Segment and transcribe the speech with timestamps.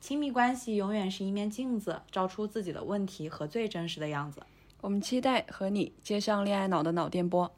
[0.00, 4.42] 亲密关系永远是一面镜子，照出自己的问题和最真实的样子。
[4.80, 7.52] 我们期待和你接上恋爱脑的脑电波。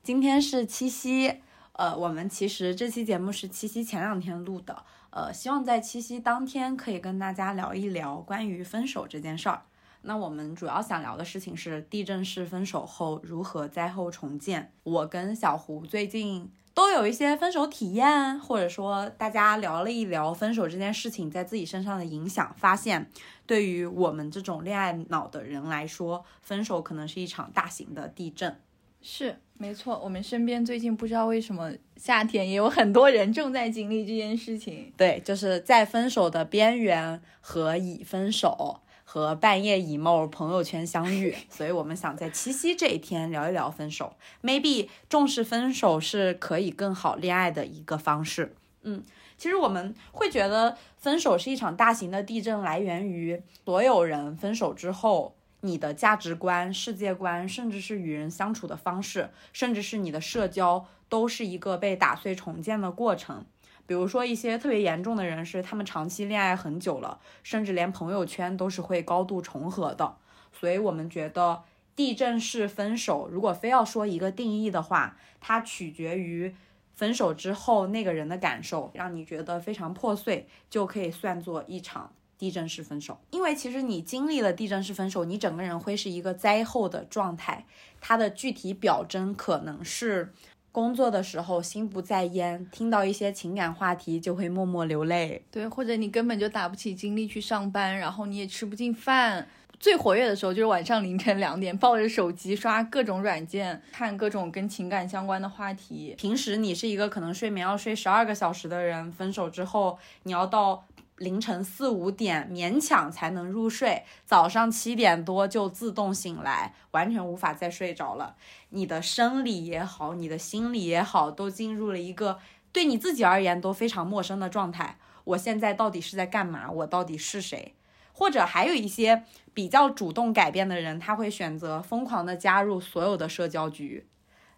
[0.00, 1.40] 今天是七夕，
[1.72, 9.62] 呃，我们其实这期节目是七夕前两天录的，呃，希望在七夕当天可以跟大家聊一聊关于分手这件事儿。
[10.02, 14.72] 那我们主要想聊的事情是地震式分手后如何灾后重建。
[14.84, 16.52] 我跟小胡最近。
[16.74, 23.10] 都有一些分手体验，或者说大家聊了一聊分手这件事情在自己身上的影响，发现
[23.46, 28.58] 对于我们这种恋爱脑的人来说，分手可能是一场大型的地震。
[29.04, 34.92] 是，没错，我们身边最近不知道为什么夏天也有很多人正在经历这件事情。
[34.96, 38.81] 对，就是在分手的边缘和已分手。
[39.12, 44.16] 和半夜 emo 朋友圈相遇，所以我们想在七夕这一天聊一聊分手。
[44.42, 48.54] Maybe 重视分手是可以更好恋爱的一个方式。
[48.84, 49.02] 嗯，
[49.36, 63.44] 其实我们会觉得分手是一场大型的地震，来源于所有人分手之后，你的价值观、世界观，甚至是与人相处的方式，甚至是你的社交，都是一个被打碎重建的过程。
[63.86, 70.16] 比如说一些特别严重的人是，他们长期恋爱很久了，甚至连朋友圈都是会高度重合的。
[70.52, 71.62] 所以，我们觉得
[71.96, 76.54] 地震式分手，如果非要说一个定义的话，它取决于
[76.94, 83.18] 分手之后那个人的感受，让你觉得非常破碎，就可以算作一场地震式分手。
[83.30, 87.66] 因为其实你经历了地震式分手，你整个人会是一个灾后的状态，
[88.00, 90.32] 它的具体表征可能是。
[90.72, 95.44] 工作的时候心不在焉，听到一些情感话题就会默默流泪。
[95.50, 99.46] 对，或者你根本就打不起精力去上班，然后你也吃不进饭。
[99.78, 106.14] 最活跃的时候就是晚上凌晨两点，抱着手机刷各种软件，看各种跟情感相关的话题。
[106.16, 110.84] 平时你是一个可能睡眠要睡十二个小时的人，分手之后你要到。
[111.22, 118.34] 凌晨四五点勉强才能入睡，早上七点多就自动醒来，完全无法再睡着了。
[118.70, 122.40] 你的生理也好，你的心理也好，都进入了一个
[122.72, 124.98] 对你自己而言都非常陌生的状态。
[125.22, 126.68] 我现在到底是在干嘛？
[126.68, 127.74] 我到底是谁？
[128.12, 129.22] 或者还有一些
[129.54, 134.06] 比较主动改变的人，他会选择疯狂的加入所有的社交局，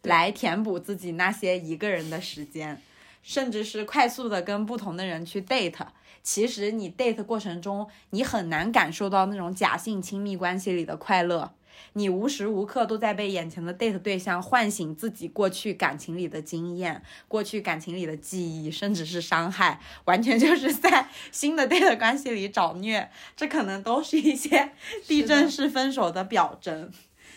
[0.01, 2.81] 来填补自己那些一个人的时间，
[3.23, 5.87] 甚至是快速的跟不同的人去 date。
[6.25, 11.53] 其实你 date 过程中，你很难感受到那种假性亲密关系里的快乐，
[11.93, 24.73] 你无时无刻都在被眼前的 date 对象唤醒自己过去感情里的经验、过去感情里的记忆，甚至是伤害，完全就是在新的 date 关系里找虐，这可能都是一些
[25.07, 26.91] 地震式分手的表征。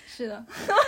[0.08, 0.46] 是的，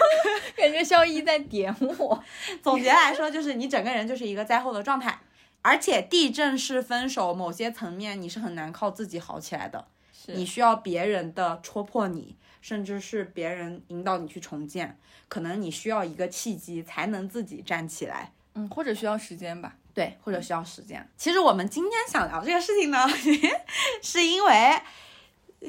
[0.56, 2.24] 感觉肖一在点我。
[2.64, 5.20] 总结来说，就是你整个人就是一个灾后的状态。
[5.70, 9.86] 而且地震式分手，某些层面你是很难靠自己好起来的，
[10.26, 14.98] 你需要别人的戳破你，甚至是别人引导你去重建，
[15.28, 21.08] 可能你需要一个契机才能自己站起来，嗯，或者需要时间吧，对，或者需要时间。
[21.16, 23.08] 其实我们今天想聊这个事情呢，
[24.02, 24.82] 是因为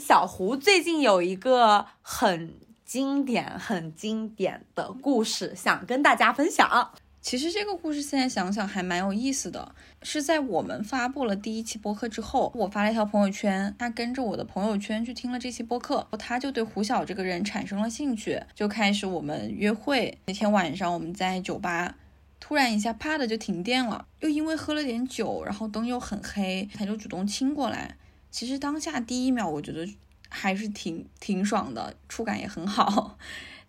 [0.01, 2.55] 小胡最近有一个很
[2.87, 6.95] 经典、很经典的故事想跟大家分享。
[7.23, 20.17] 其实这个故事现在想想还蛮有意思的，是在我们发布了第一期播客之后，我发了一条朋友圈，他跟着我的朋友圈去听了这期播客，他就对胡晓这个人产生了兴趣，就开始我们约会。
[20.27, 21.97] 那天晚上我们在酒吧，
[22.41, 27.97] 突然一下啪的就停电了，又因为喝了点酒，然后灯又很黑，他就主动亲过来。
[28.31, 29.87] 其实当下第一秒我觉得
[30.31, 33.19] 还是挺挺爽的，触感也很好。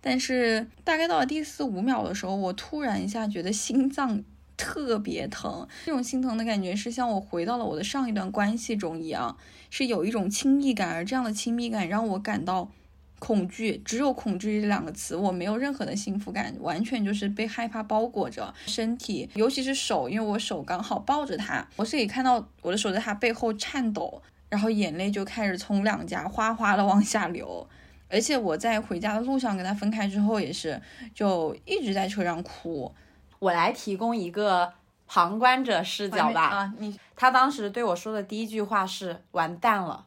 [0.02, 4.24] 但是大概到了第四五秒的时候，我突然一下觉得心脏
[4.58, 5.68] 特别疼。
[5.86, 9.38] 这种心疼的感觉是像我回到了我的上一段关系中一样，
[9.70, 12.72] 是有一种亲密感，而这样的亲密感让我感到
[13.20, 24.20] 恐惧，只有恐惧这两个词，我没有任何的幸福感，完全就是被害怕包裹着身体，尤其是手，因为我手刚好抱着他，我是可以看到我的手在他背后颤抖，
[24.50, 27.68] 然后眼泪就开始从两颊哗哗的往下流。
[28.12, 30.80] 而且我在回家的路上跟他分开之后，也是
[31.16, 32.94] 就一直在车上哭。
[33.40, 34.74] 我来提供一个
[35.08, 36.42] 旁观者视角吧。
[36.48, 40.06] 啊，你他当时对我说的第一句话是“完蛋了”，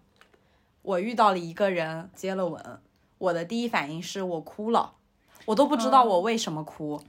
[0.82, 2.62] 我遇到了一个人接了吻。
[3.18, 4.92] 我的第一反应是我哭了，
[5.46, 7.02] 我都不知道我为什么哭，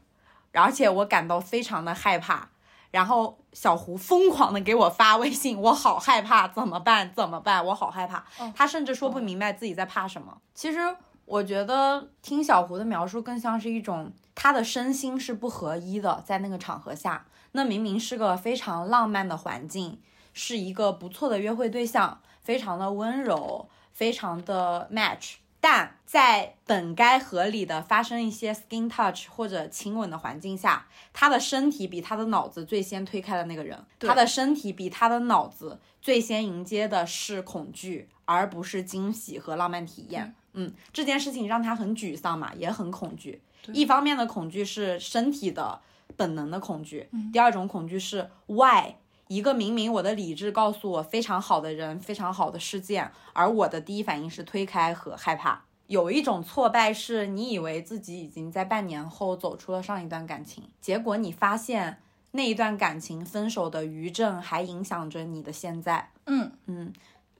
[0.53, 2.50] 而且我感到非常的害怕。
[2.95, 7.12] 然后小胡疯狂的给我发微信，我好害怕，怎么办？
[7.13, 7.65] 怎么办？
[7.65, 8.24] 我好害怕。
[8.56, 10.38] 他甚至说不明白自己在怕什么。
[10.53, 10.80] 其实
[11.25, 20.00] 我觉得听小胡的描述更像是一种他的身心是不合一的，在那个场合下，那明明是个非常浪漫的环境，
[20.31, 25.33] 是一个不错的约会对象，非常的温柔，非常的 match。
[25.68, 40.36] 但在本该合理的发生一些 skin touch 或者亲吻的环境下，他的身体比他的脑子最先推开的那个人，他的身体比他的脑子最先迎接的是恐惧，而不是惊喜和浪漫体验。
[40.54, 43.42] 嗯，这件事情让他很沮丧嘛，也很恐惧。
[43.74, 45.82] 一方面的恐惧是身体的
[46.16, 48.94] 本能的恐惧，第二种恐惧是 why。
[49.27, 55.63] 一个明明我的理智告诉我非常好的人，非常好的事件，而我的第一反应是推开和害怕。
[55.88, 62.00] 有一种挫败是你以为自己已经在半年后走出了上一段感情，结果你发现
[62.31, 66.12] 那一段感情分手的余震还影响着你的现在。
[66.25, 66.94] 嗯嗯。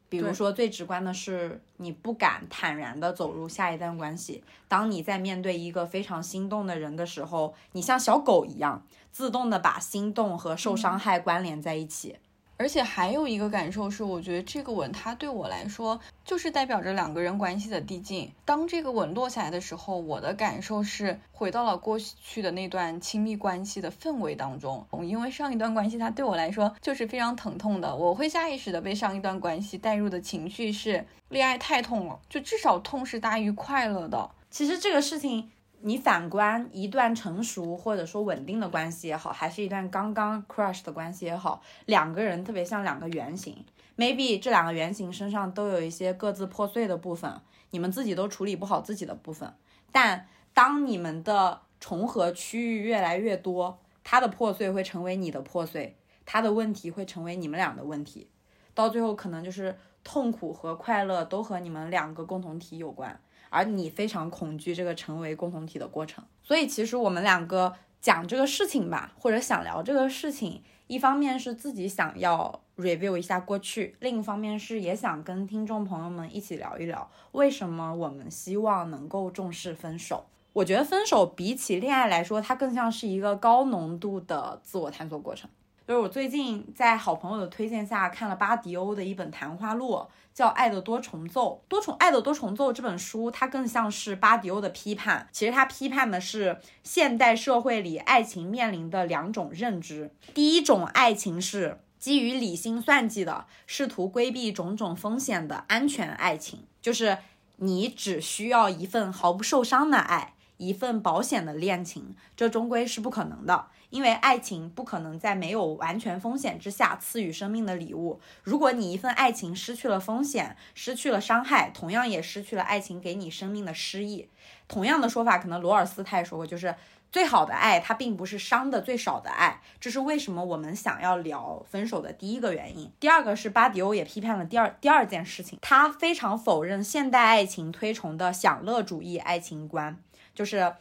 [0.08, 4.44] 比如说，最直观的是，你不敢坦然的走入下一段关系。
[4.68, 12.18] 当你在面对一个非常心动的人的时候，你像小狗一样，自动的把心动和受伤害关联在一起。
[12.58, 18.32] 而且还有一个感受是，我觉得这个吻它对我来说就是代表着两个人关系的递进。
[18.46, 24.86] 当这个吻落下来的时候，我的感受是回到了过去的那段亲密关系的氛围当中。
[25.04, 34.30] 因为上一段关系它对我来说就是非常疼痛的，我会下意识的被上一段关系带入的情绪是恋爱太痛了，就至少痛是大于快乐的。
[34.50, 35.52] 其实这个事情。
[35.82, 43.64] 你反观一段成熟或者说稳定的关系也好，还是一段刚刚 crush 的关系也好，两个人特别像两个圆形
[43.96, 47.40] ，maybe 这两个圆形身上都有一些各自破碎的部分，
[47.70, 49.54] 你们自己都处理不好自己的部分，
[49.92, 58.30] 但当你们的重合区域越来越多，它的破碎会成为你的破碎，它的问题会成为你们俩的问题，
[58.74, 63.20] 到最后可能就是痛苦和快乐都和你们两个共同体有关。
[63.56, 80.26] 而你非常恐惧这个成为共同体的过程，所以其实我们两个讲这个事情吧，或者想聊这个事情，一方面是自己想要 review 一下过去，另一方面是也想跟听众朋友们一起聊一聊，为什么我们希望能够重视分手。
[80.52, 85.50] 我觉得分手比起恋爱来说，它更像是一个高浓度的自我探索过程。
[85.88, 90.06] 就是我最近在好朋友的推荐下看了巴迪欧的一本谈话录。
[90.36, 95.30] 叫《爱的多重奏》，多重爱的多重奏这本书，它更像是巴迪欧的批判。
[95.32, 100.14] 其实它批判的是现代社会里爱情面临的两种认知。
[100.34, 107.20] 第一种爱情是基于理性算计的，试图规避种种风险的安全爱情，就是
[107.56, 113.68] 你只需要一份毫不受伤的爱，一份保险的恋情，这终归是不可能的。
[113.96, 118.20] 因为爱情不可能在没有完全风险之下赐予生命的礼物。
[118.44, 124.28] 如果你一份爱情失去了风险，失去了伤害，同样也失去了爱情给你生命的诗意。
[124.68, 126.76] 同样的说法，可能罗尔斯他也说过，就是
[127.10, 129.62] 最好的爱，它并不是伤的最少的爱。
[129.80, 132.92] 这是为什么我们想要聊分手的第一个原因。
[133.00, 139.98] 第二个是巴迪欧也批判了第二第二件事情，他非常否认现代爱情推崇的享乐主义爱情观，
[140.34, 140.74] 就是。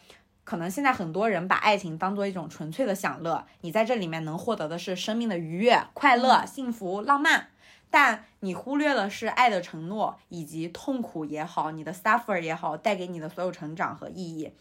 [0.44, 7.48] 可能现在很多人把爱情当做一种纯粹的享乐，你在这里面能获得的是生命的愉悦、快乐、幸福、浪漫，
[7.90, 14.52] 但你忽略了是爱的承诺以及痛苦也好，你的 suffer 也好，带给你的所有成长和意义。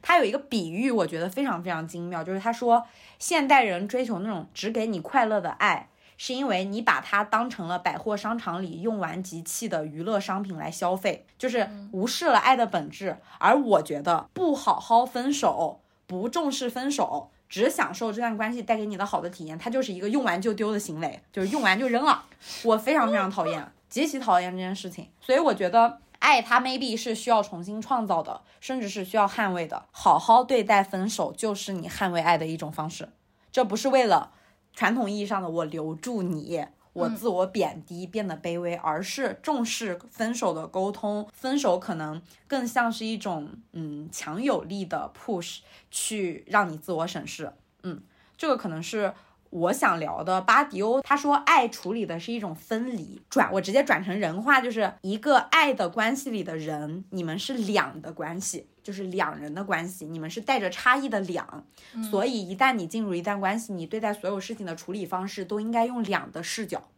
[0.00, 2.86] 他有一个比喻，我觉得非常非常精妙，就是他说
[3.18, 5.88] 现代人追求那种只给你快乐的爱。
[6.24, 13.18] 是因为你把它当成了百货商场里用完即弃的娱乐商品来消费，就是无视了爱的本质。
[13.40, 22.22] 而我觉得不好好分手，不重视分手，只享受这段关系带给你的好的体验，它就是一个用完就丢的行为，就是用完就扔了。
[22.62, 25.08] 我非常非常讨厌，极其讨厌这件事情。
[25.20, 29.86] 所以我觉得爱它 maybe 是需要重新创造的，甚至是需要捍卫的。
[29.90, 33.08] 好好对待分手，就是你捍卫爱的一种方式。
[33.50, 34.30] 这不是为了
[34.72, 36.64] 传统意义上的我留住你。
[36.92, 41.26] 我自我贬低，变得卑微，而是重视分手的沟通。
[41.32, 45.60] 分手可能更像是一种，嗯，强有力的 push，
[45.90, 47.52] 去让你自我审视。
[47.82, 48.02] 嗯，
[48.36, 49.14] 这个可能是。
[49.52, 61.64] 我想聊的巴迪欧，他说爱处理的是一种分离，转我直接转成人话，就是一个爱的关系里的人，你们是两的关系，就是两人的关系，你们是带着差异的两，
[62.10, 66.88] 所以一旦你进入一段关系，你对待所有事情的处理方式都应该用两的视角。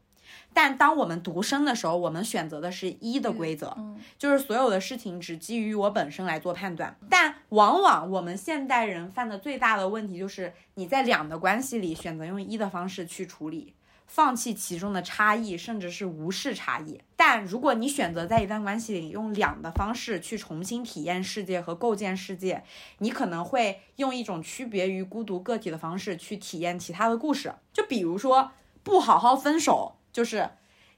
[0.53, 3.77] 但当我们独生的时候，我们选择的是一的规则，
[4.17, 6.97] 就是所有的事情只基于我本身来做判断。
[7.11, 13.75] 但往往我们现代人犯的最大的问题就是你在两的关系里选择用一的方式去处理，
[14.15, 17.01] 放弃其中的差异，甚至是无视差异。
[17.17, 22.63] 但如果你选择在一段关系里用两的方式去重新体验世界和构建世界，
[22.99, 27.53] 你可能会用一种区别于孤独个体的方式去体验其他的故事。
[27.73, 28.53] 就比如说
[28.85, 29.97] 不好好分手。
[30.13, 30.51] 就是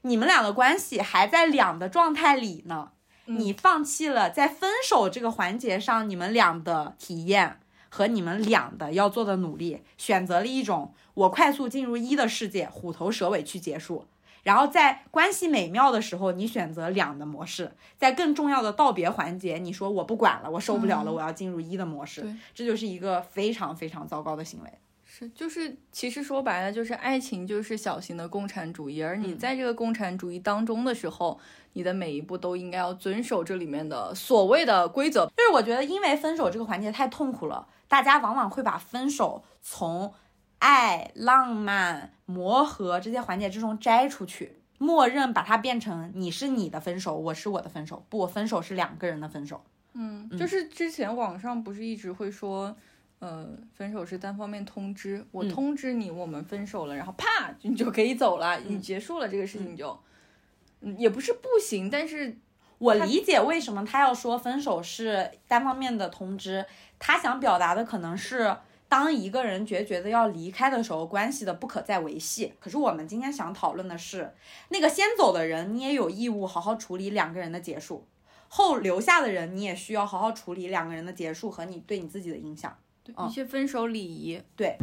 [0.03, 2.91] 你们俩的关系还在两的状态里呢，
[3.25, 7.59] 你放弃了在分手这个环节上你们俩的体验
[7.89, 14.05] 和你们俩的要做的努力，选择了一种我快速进入一的世界，虎头蛇尾去结束。
[14.43, 22.25] 然后在关系美妙的时候，你选择两的模式，在更重要的道别环节，你说我不管了，我受不了了，我要进入一的模式，
[22.55, 24.69] 这就是一个非常非常糟糕的行为。
[25.03, 31.37] 是，就是其实说白了，就是爱情就是小型的共产主义，而你在这个共产主义当中的时候，
[31.73, 35.25] 你的每一步都应该要遵守这里面的所谓的规则。
[35.35, 40.13] 就是我觉得，因为分手这个环节太痛苦了，大家往往会把分手从
[40.59, 48.05] 爱、浪漫、磨合这些环节之中摘出去，默认把它变成你是你的分手，我是我的分手。
[48.09, 49.63] 不，分手是两个人的分手。
[49.93, 52.75] 嗯，就是之前网上不是一直会说。
[53.19, 59.99] 呃，分手是单方面通知，我通知你我们分手了，然后啪，你就可以走了，你结束了这个事情就，
[60.81, 62.37] 嗯，也不是不行，但是
[62.79, 66.65] 我理解为什么他要说分手是单方面的通知，
[66.99, 68.55] 他想表达的可能是
[68.87, 72.53] 当一个人决绝的要离开的时候，关系的不可再维系。
[72.59, 74.33] 可是我们今天想讨论的是，
[74.69, 78.05] 那个先走的人，你也有义务好好处理两个人的结束，
[78.47, 82.77] 后留下的人，你也需要好好处理两个人的结束和你对你自己的影响。
[83.03, 84.77] 对一些分手礼仪，对。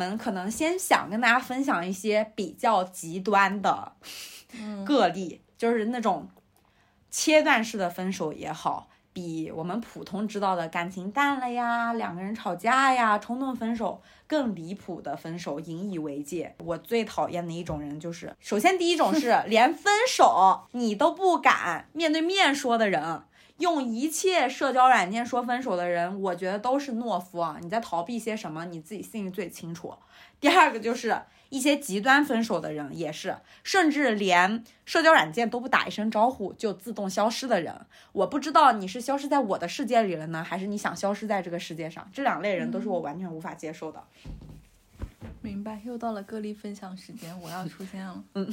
[0.00, 3.92] 们可能先想跟大家分享一些比较极端的
[4.86, 6.26] 个例，就是那种
[7.10, 16.54] 切断式的分手也好，比我们普通知道的感情淡了呀、两个人吵架呀、冲动分手更离谱的分手，引以为戒。
[16.64, 23.22] 我最讨厌的一种人就是，首先第一种是 连分手你都不敢面对面说的人。
[23.60, 27.58] 用一切社交软件说分手的人，我觉得都是懦夫啊！
[27.60, 28.64] 你在逃避些什么？
[28.64, 29.94] 你自己心里最清楚。
[30.40, 37.74] 第二个就是一些极端分手的人，也是，甚至连社交软件都不打一声招呼就自动消失的人。
[38.12, 42.08] 我不知道你是消失在我的世界里了呢，还是你想消失在这个世界上？
[42.14, 44.02] 这两类人都是我完全无法接受的。
[45.42, 48.24] 明白，又到了个例分享时间，我要出现了。
[48.34, 48.50] 嗯，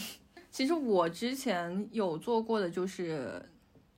[0.52, 3.42] 其实我之前有做过的就是。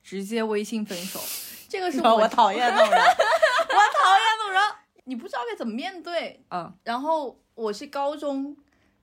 [0.02, 1.20] 直接微信分手，
[1.68, 4.62] 这个是我讨厌那种人，我讨厌那种人，
[5.04, 6.42] 你不知道该怎么面对。
[6.50, 8.56] 嗯，然后我是高中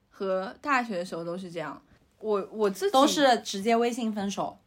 [0.08, 1.80] 和大学的时候都是这样，
[2.18, 4.58] 我我自己都是直接微信分手，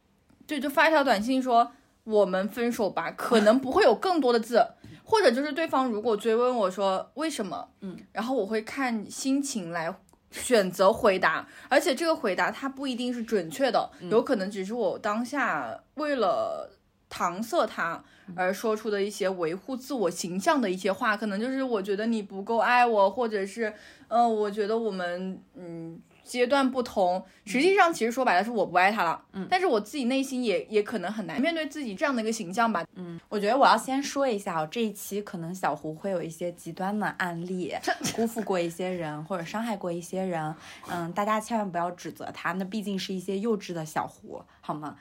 [0.46, 1.70] 对，就发一条短信说
[2.04, 4.66] 我们分手吧，可能不会有更多的字，
[5.04, 9.94] 或者就是对方如果追问我说为什么，嗯，然后我会看心情来。
[10.32, 16.68] 选择回答，而且这个回答它不一定是准确的，有可能只是我当下为了
[17.08, 18.02] 搪塞他
[18.34, 23.72] 而说出的一些维护自我形象的一些话，可能就是我觉得你不够爱我，或者是，
[24.08, 37.74] 呃，我觉得我们，嗯，阶段不同，实际上其实说白了是我不爱他了，嗯，但是我自己内心也也可能很难面对自己这样的一个形象吧，嗯，我觉得我要先说一下哦，这一期可能小胡会有一些极端的案例，
[38.14, 40.54] 辜负过一些人或者伤害过一些人，
[40.88, 44.96] 嗯，大家千万不要指责他，那毕竟是一些幼稚的小胡，好吗？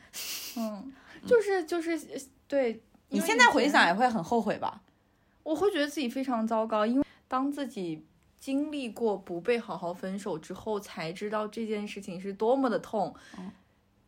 [0.58, 0.92] 嗯，
[1.26, 2.00] 就是就是
[2.48, 4.82] 对，你现在回想也会很后悔吧？
[5.44, 8.06] 我会觉得自己非常糟糕，因为当自己。
[8.42, 13.16] 经历过不被好好分手之后，才知道这件事情是多么的痛。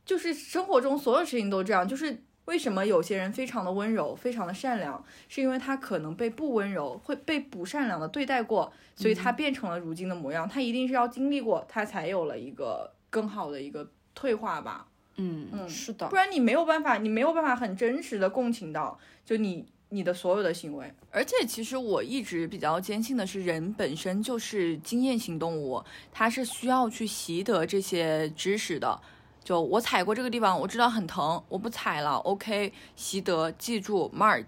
[0.03, 1.87] 就是生活中所有事情都这样。
[1.87, 10.49] 就是为什么有些人非常的温柔，非常的善良，是因为他可能被不温柔，会被不善良的对待过，所以他变成了如今的模样。
[10.49, 14.87] 他一定是要经历过，他才有了一个更好的一个退化吧。
[15.17, 19.67] 嗯嗯，是的，不然你没有办法，你没有办法很真实的共情到，就你。
[19.93, 28.99] 你的所有的行为，而且其实我一直比较坚信的是，人本身就是经验型动物，它是需要去习得这些知识的。
[29.43, 32.15] 就我踩过这个地方，我知道很疼，我不踩了。
[32.15, 34.47] OK，习得，记住，mark，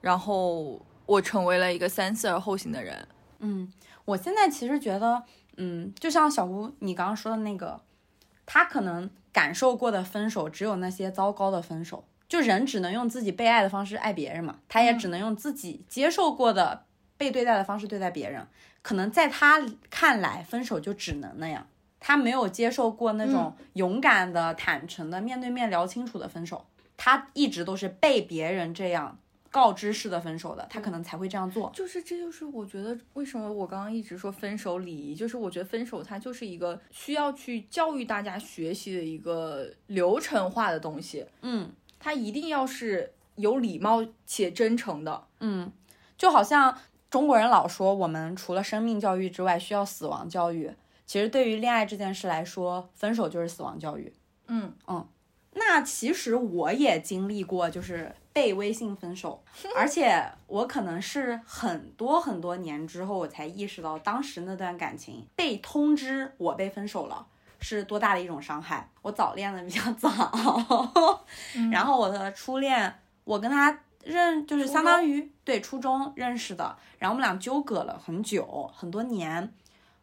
[0.00, 3.06] 然后我成为了一个三思而后行的人。
[3.38, 3.72] 嗯，
[4.04, 5.22] 我现在其实觉得，
[5.58, 7.80] 嗯，就像小吴你刚刚说的那个，
[8.44, 12.04] 他可能感受过的分手，只有那些糟糕的分手。
[12.32, 16.86] 就人只能用自己被爱的方式爱别人嘛，他也只能用自己接受过的
[17.18, 18.46] 被对待的方式对待别人。
[18.80, 21.66] 可能在他看来，分手就只能那样。
[22.00, 26.64] 他没有接受过那种勇敢的、坦诚的、面对面聊清楚的分手。
[26.96, 29.18] 他一直都是被别人这样
[29.50, 31.70] 告知式的分手的，他可能才会这样做。
[31.74, 41.26] 就是，这就是我觉得为什么我刚刚一直说分手礼仪，就是我觉得分手它就是一个需要去教育大家学习的一个流程化的东西。
[41.42, 41.70] 嗯。
[42.02, 45.70] 他一定要是有礼貌且真诚的，嗯，
[46.18, 46.76] 就好像
[47.08, 50.72] 中国人老说，我们除了生命教育之外，需要死亡教育。
[51.06, 54.12] 其实对于恋爱这件事来说，分手就是死亡教育。
[54.48, 55.06] 嗯嗯，
[55.52, 59.44] 那其实我也经历过，就是被微信分手，
[59.76, 67.28] 而且我可能是很多很多年之后，我才意识到当时那段感情被通知我被分手了。
[67.62, 68.86] 是多大的一种伤害？
[69.00, 70.10] 我早恋的比较早，
[71.70, 72.92] 然后我的初恋，
[73.24, 79.54] 我跟他认就是相当于对初中认识的，然后我们俩纠葛了很久很多年。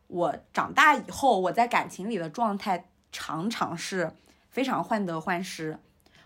[0.08, 4.12] 我长大以后，我在感情里的状态常常是
[4.50, 5.78] 非常患得患失，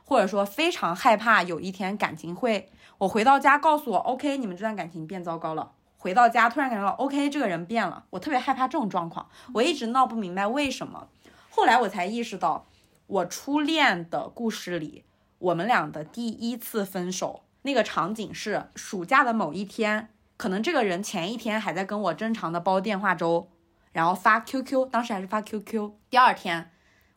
[0.06, 2.70] 或者说非常害怕有一天感情会，
[3.00, 5.72] 我回到家告诉我，OK，你们这段感情变糟糕了。
[5.98, 11.08] 回到家突然感觉到 OK，这个人变了，我特别害怕这种状况，我一直闹不明白为什么。
[11.56, 12.66] 后来我才意识到，
[13.06, 15.04] 我初恋的故事里，
[15.38, 23.52] 我们俩的第一次分手那个场景是暑假的某一天，可能这个人前一天还在跟我正常的煲电话粥，
[23.92, 25.92] 然后发 QQ，当时还是发 QQ。
[26.10, 26.72] 第二天，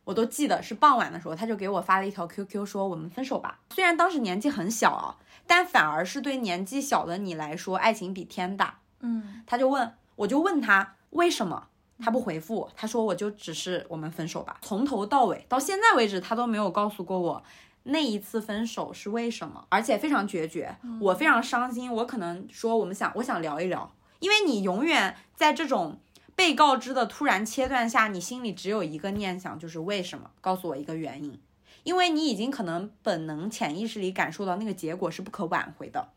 [0.05, 3.61] 我都记得是傍晚的时候，他就给我发了一条 QQ，说我们分手吧。
[3.75, 8.81] 虽然当时年纪很小啊，但反而是对年纪小的你来说，爱情比天大。
[9.01, 11.69] 嗯，他就问，我就问他为什么。
[11.99, 14.59] 他不回复，他说我就只是我们分手吧。
[14.63, 17.43] 从头到尾到现在为止，他都没有告诉过我
[17.85, 21.93] 那一次分手是为什么，而且非常决绝，我非常伤心。
[21.93, 25.99] 我可能说我们想，我想聊一聊，因为你永远在这种
[26.35, 30.31] 被告知的突然切断下，你心里只有一个念想，就是为什么？
[30.41, 31.41] 告诉我一个原因，
[31.85, 36.09] 因为你已经可能本能潜意识里感受到那个结果是不可挽回的。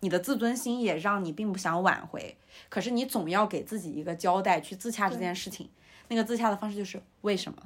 [0.00, 2.36] 你的自尊心也让你并不想挽回，
[2.68, 5.68] 可是你总要给自己一个交代，去自洽这件事情。
[6.08, 7.62] 那个自洽的方式就是为什么？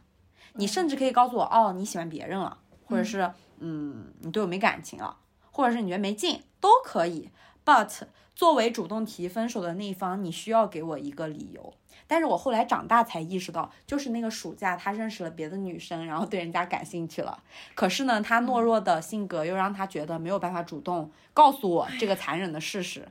[0.55, 5.17] 你甚至可以告诉我，哦，你喜欢别人了，或者是，嗯，你对我没感情了，
[5.51, 7.31] 或者是你觉得没劲，都可以。
[7.65, 8.03] But
[8.35, 11.75] 作为主动提分手的那一方，你需要给我一个理由。
[12.07, 17.43] 但是我后来长大才意识到，就是那个暑假他认识了别的女生，然后对人家感兴趣了。
[17.75, 23.09] 可是呢，他懦弱的性格又让他觉得没有办法主动告诉我这个残忍的事实。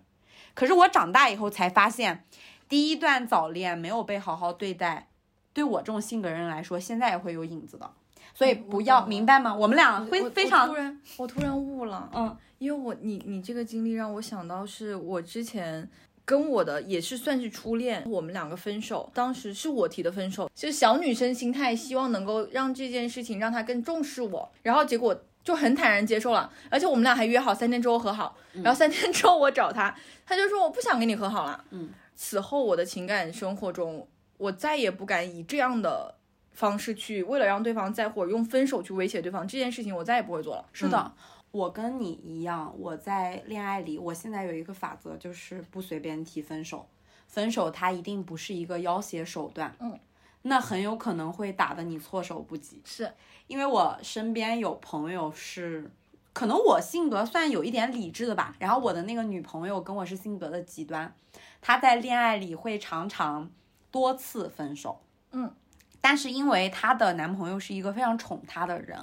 [0.54, 2.24] 可是我长大以后才发现，
[2.68, 5.08] 第一段早恋没有被好好对待，
[5.54, 7.90] 对我这种性格人来说，现在也会有影子的。
[8.34, 9.54] 所以不要明白吗？
[9.54, 12.10] 我们俩会非常突然，我突然悟了。
[12.14, 15.90] 嗯，因为我你你这个经历让我想到，是我之前
[16.26, 31.64] 跟我的也是算是初恋，我们两个分手，当时是我提的分手，就是小女生心态，希望能够让这件事情让他更重视我，然后结果就很坦然接受了，而且我们俩还约好三天之后和好，然后三天之后我找他，他就说我不想跟你和好了。
[31.72, 34.08] 嗯，此后我的情感生活中，
[34.38, 36.16] 我再也不敢以这样的。
[36.54, 40.66] 方式去为了让对方在乎，用分手去威胁对方这件事情，我再也不会做了。
[40.74, 41.12] 是的，
[41.52, 46.88] 我跟你一样，我在恋爱里，我现在有一个法则，就是不随便提分手。
[47.28, 49.76] 分手它一定不是一个要挟手段。
[49.80, 50.00] 嗯，
[50.44, 52.82] 那很有可能会打得你措手不及。
[52.86, 53.14] 是
[53.48, 55.90] 因为我身边有朋友是，
[56.34, 61.14] 可能我性格算有一点理智的吧，然后我的那个女朋友跟我是性格的极端，
[61.62, 63.50] 她在恋爱里会常常
[63.92, 65.54] 多次分手，嗯，
[66.00, 68.98] 但是因为她的男朋友是一个非常宠她的人，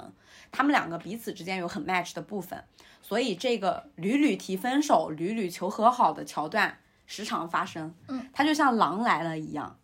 [0.51, 2.63] 他们两个彼此之间有很 match 的部分，
[3.01, 9.77] 所以这个屡屡提分手、屡屡求和好的桥段时常发生，嗯，它就像狼来了一样。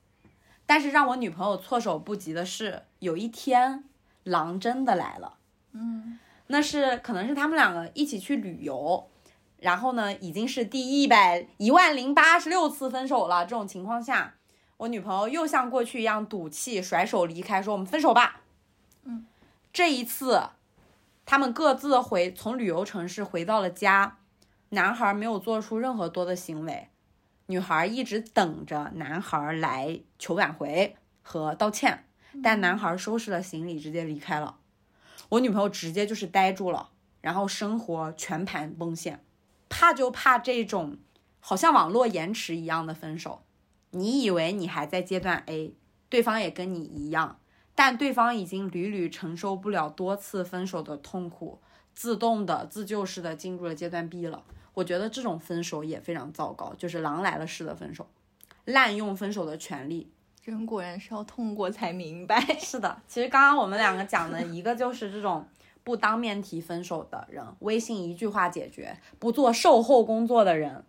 [0.66, 3.84] 但是让我女朋友措手不及的是，有一天
[4.24, 5.38] 狼真的来了。
[5.74, 9.08] 嗯，那是可能是他们两个一起去旅游，
[9.60, 13.46] 然后呢，已经是第一百一万零八十六次分手了。
[13.46, 14.34] 这种情况下，
[14.78, 18.42] 我女朋友又像过去一样赌气甩手离开，说我们分手吧。
[19.04, 19.28] 嗯，
[19.72, 20.50] 这一次，
[21.26, 24.20] 他们各自回从旅游城市回到了家，
[24.70, 26.90] 男孩没有做出任何多的行为，
[27.48, 32.06] 女孩一直等着男孩来求挽回和道歉，
[32.44, 34.58] 但男孩收拾了行李直接离开了。
[35.30, 39.20] 我女朋友直接就是呆住了，然后生活全盘崩陷。
[39.68, 41.00] 怕就怕这种
[41.40, 43.42] 好像网络延迟一样的分手，
[43.90, 45.76] 你以为你还在阶段 A，
[46.08, 47.40] 对方也跟你一样，
[47.76, 51.60] 但对方已经屡屡承受不了多次分手的痛苦，
[51.94, 54.44] 自动的自救式的进入了阶段 B 了。
[54.74, 58.08] 我觉得这种分手也非常糟糕，就是狼来了式的分手，
[58.64, 60.10] 滥用分手的权利。
[60.44, 62.40] 人果然是要痛过才明白。
[62.60, 65.48] 是的，其实刚刚我们两个讲的一个就是这种
[65.84, 70.84] 不当面提分手的人，微信一句话解决，不做售后工作的人。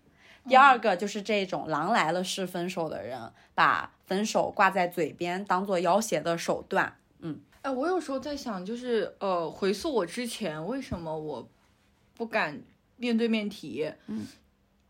[0.49, 6.97] 第二个就是这种狼来了是分手的人，把分手挂在嘴边，当做要挟的手段。
[7.21, 11.49] 嗯哎，我有时候在想，就是呃，回溯我之前为什么我
[12.15, 12.63] 不敢
[12.97, 13.93] 面对面提？
[14.07, 14.25] 嗯，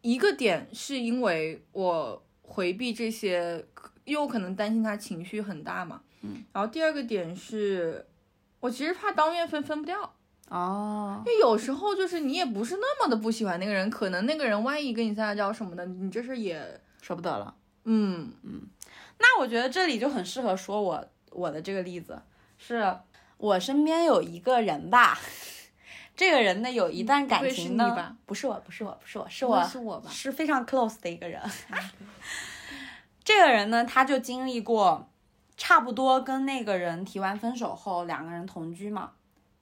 [0.03, 3.65] 一个点是因为我回避这些，
[4.05, 6.03] 因为我可能担心他情绪很大嘛。
[6.21, 8.07] 嗯，然后第二个点是，
[8.61, 10.13] 我其实怕当面分分不掉，
[10.49, 17.55] 哦，因为有时候就是你也不是那么的不喜欢那个人，可能那个人万一跟你撒娇什么的，你这事也，舍不得了。
[17.85, 18.63] 嗯嗯，
[19.19, 22.21] 那我觉得这里就很适合说我我的这个例子，
[22.59, 22.97] 是
[23.39, 25.19] 我身边有一个人吧，
[26.17, 31.41] 这个人呢有一段感情呢你吧，不是我，不是我，不是我，是我，是我吧是非常 close 的一个人。
[33.25, 35.09] 这个人呢，他就经历过
[35.57, 39.13] 差不多跟那个人提完分手后，两个人同居嘛，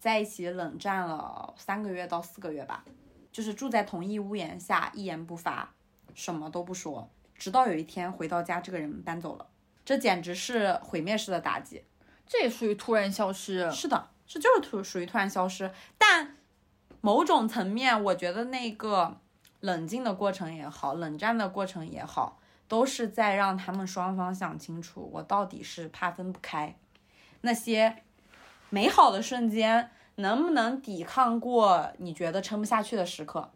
[0.05, 2.85] 在一起冷战了三个月到四个月吧，
[3.33, 5.73] 就是住在同一屋檐下，一言不发，
[6.14, 9.47] 什么都不说，直到有一天回到家，这个人搬走了，
[9.83, 11.83] 这简直是毁灭式的打击。
[12.27, 13.71] 这也属于突然消失。
[13.73, 16.37] 是的，这就是突属于突然消失，但
[17.01, 19.19] 某种层面，我觉得那个
[19.61, 22.38] 冷静的过程也好，冷战的过程也好，
[22.69, 26.77] 都是在让他们双方想清楚，我到底是怕分不开，
[27.40, 28.03] 那些
[28.70, 33.50] 美好的瞬间能不能抵抗过你觉得撑不下去的时刻。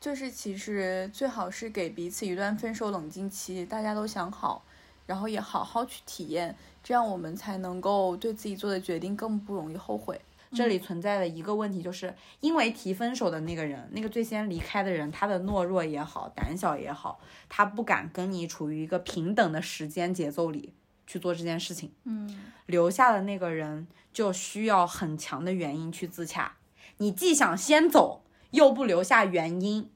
[0.00, 4.62] 就是其实最好是给彼此一段分手冷静期，大家都想好，
[5.06, 10.20] 然后也好好去体验，这样我们才能够对自己做的决定更不容易后悔。
[10.52, 20.72] 这里存在的一个问题，就是因为提分手的那个人，那个最先离开的人，他的懦弱也好，胆小也好，他不敢跟你处于一个平等的时间节奏里
[21.06, 21.92] 去做这件事情。
[22.04, 26.56] 嗯，留下的那个人就需要很强的原因去自洽。
[26.98, 29.90] 你既想先走，又不留下原因，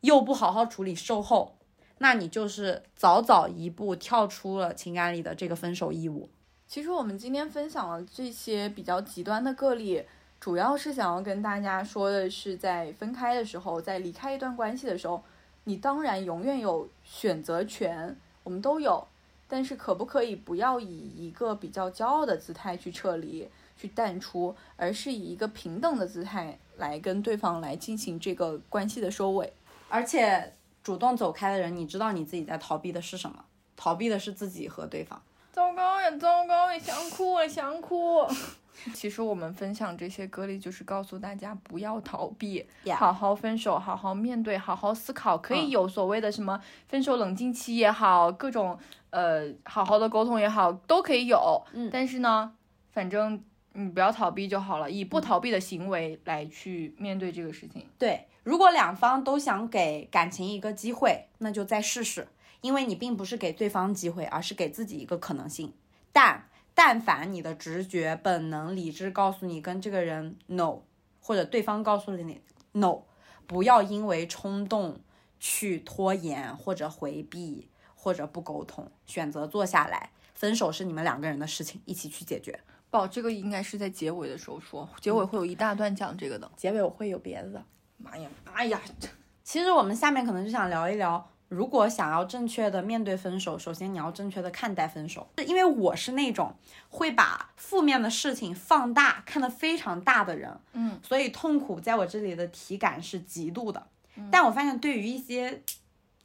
[0.00, 1.56] 又不好好处理售后，
[1.98, 6.28] 那你就是早早一步跳出了情感里的这个分手义务。
[6.66, 10.02] 其实我们今天分享了这些比较极端的个例，
[10.38, 15.22] 主要是想要跟大家说的是，在分开的时候，在离开一段关系的时候，
[15.64, 19.06] 你当然永远有选择权，我们都有，
[19.50, 20.86] 但是可不可以不要以
[21.16, 29.52] 一个比较骄傲的姿态去撤离、去淡出，而是以一个平等的姿态来跟对方来进行这个关系的收尾。
[29.88, 33.44] 而且主动走开的人，你知道你自己在逃避的是什么？
[33.76, 35.20] 逃避的是自己和对方。
[35.52, 38.24] 糟糕呀，糟糕呀，想哭啊，想哭。
[38.94, 45.36] 其实我们分享这些歌例，就是告诉大家不要逃避 Yeah 好好分手，好好面对，好好思考。
[45.36, 46.58] 可以嗯有所谓的什么
[46.88, 48.78] 分手冷静期也好，各种
[49.10, 51.62] 呃好好的沟通也好，都可以有。
[51.72, 52.52] 嗯但是呢，
[52.90, 53.42] 反正
[53.72, 57.86] 你不要逃避就好了，以不逃避的行为来去面对这个事情。
[57.98, 62.26] 对，如果两方都想给感情一个机会，那就再试试，
[62.60, 65.72] 因为你并不是给对方机会，而是给自己一个可能性。
[66.12, 70.78] 但但凡你的直觉、本能、理智告诉你跟这个人 no，
[71.20, 72.40] 或者对方告诉了你
[72.72, 73.02] no，
[73.46, 74.98] 不要因为冲动
[75.38, 77.68] 去拖延或者回避
[78.02, 82.58] 或者不沟通，选择坐下来分手是你们两个人的事情，一起去解决。
[82.88, 86.50] 宝，这个应该是在结尾的时候说，结尾会有一大段讲这个的。
[86.56, 87.62] 结尾我会有别的。
[87.98, 88.80] 妈呀，哎呀，
[89.44, 95.28] 其实我们下面可能就想聊一聊，如果想要正确的面对分手，首先你要正确的看待分手。
[95.46, 96.56] 因为我是那种
[96.88, 103.86] 会把负面的事情放大，看得非常大的人，嗯，所以痛苦在我这里的体感是极度的。
[104.30, 105.62] 但我发现，对于一些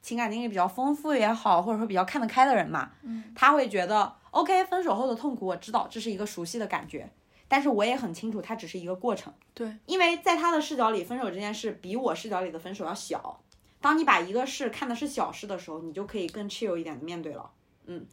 [0.06, 7.10] 情感经历比较丰富也好，或者说比较看得开的人嘛，嗯，他会觉得，OK，分手后的痛苦我知道，这是一个熟悉的感觉，
[7.48, 9.34] 但是我也很清楚，它只是一个过程。
[9.52, 13.40] 对，因为在他的视角里，分手这件事比我视角里的分手要小。
[13.80, 17.50] 当你把一个事看的是小事的时候，你就可以更 chill 一点的面对了。
[17.86, 18.06] 嗯，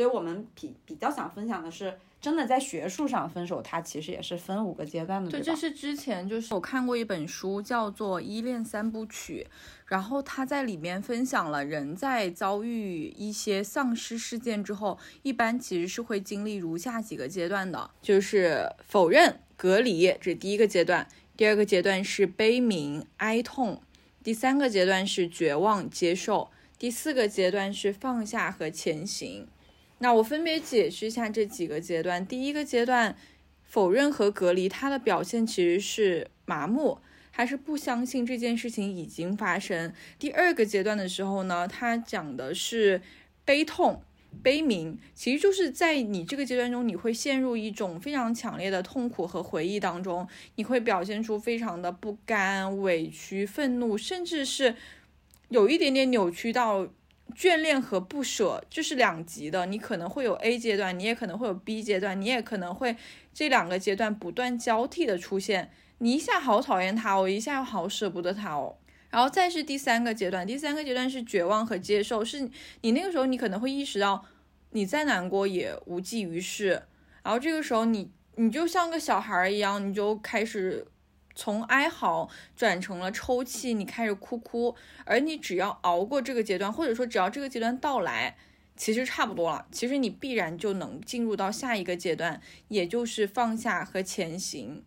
[0.00, 5.44] 所以我们比比较想分享的是，真的在学术上分手，它其实也是分五个阶段的，对，吧？
[5.44, 9.46] 这是之前就是我看过一本书，叫做《依恋三部曲》，
[9.84, 21.04] 然后他在里面分享了人在遭遇一些丧失事件之后，一般其实是会经历如下几个阶段的，就是否认、隔离，这是第一个阶段；
[21.36, 23.82] 第二个阶段是悲鸣、哀痛；
[24.24, 29.46] 第三个阶段是绝望、接受；第四个阶段是放下和前行。
[30.02, 32.26] 那我分别解释一下这几个阶段。
[32.26, 33.14] 第一个阶段，
[33.62, 36.98] 否认和隔离，它的表现其实是麻木，
[37.30, 39.92] 还是不相信这件事情已经发生。
[40.18, 43.02] 第二个阶段的时候呢，它讲的是
[43.44, 44.02] 悲痛、
[44.42, 54.74] 悲鸣，其实就是在你这个阶段中，你会陷入一种非常强烈的痛苦和回忆当中，你会表现出非常的不甘、委屈、愤怒，甚至是
[55.50, 56.88] 有一点点扭曲到。
[57.32, 59.66] 眷恋和不舍，这是两极的。
[59.66, 62.96] 你可能会有 A 阶段，你也可能会有 B 阶段，你也可能会
[63.32, 65.70] 这两个阶段不断交替的出现。
[65.98, 68.76] 你一下好讨厌他，我一下又好舍不得他哦。
[69.10, 72.48] 然后再是第三个阶段，第三个阶段是绝望和接受，是
[72.82, 74.24] 你那个时候你可能会意识到
[74.70, 76.82] 你再难过也无济于事。
[77.22, 80.86] 然后这个时候你你就像个小孩一样，你就开始。
[81.40, 84.76] 从哀嚎转成了抽泣，你开始哭哭，
[85.06, 88.36] 而你只要熬过这个阶段，或者说只要这个阶段到来，
[88.76, 89.66] 其实差不多了。
[89.72, 94.84] 其实你必然就能进入到下一个阶段，也就是放下和前行。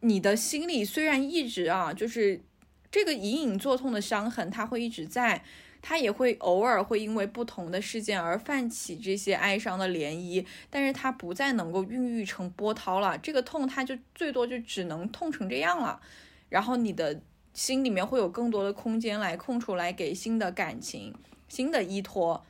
[0.00, 2.42] 你的心里虽然一直啊，就是
[2.90, 5.44] 这个隐隐作痛的伤痕，它会一直在。
[5.88, 13.16] 他也会偶尔会因为不同的事件而泛起这些哀伤的涟漪，但是他不再能够孕育成波涛了。
[13.18, 16.00] 这个痛，它就最多就只能痛成这样了。
[16.48, 17.20] 然后你的
[17.54, 21.14] 心里面会有更多的空间来空出来给新的感情、
[21.46, 22.44] 新的依托。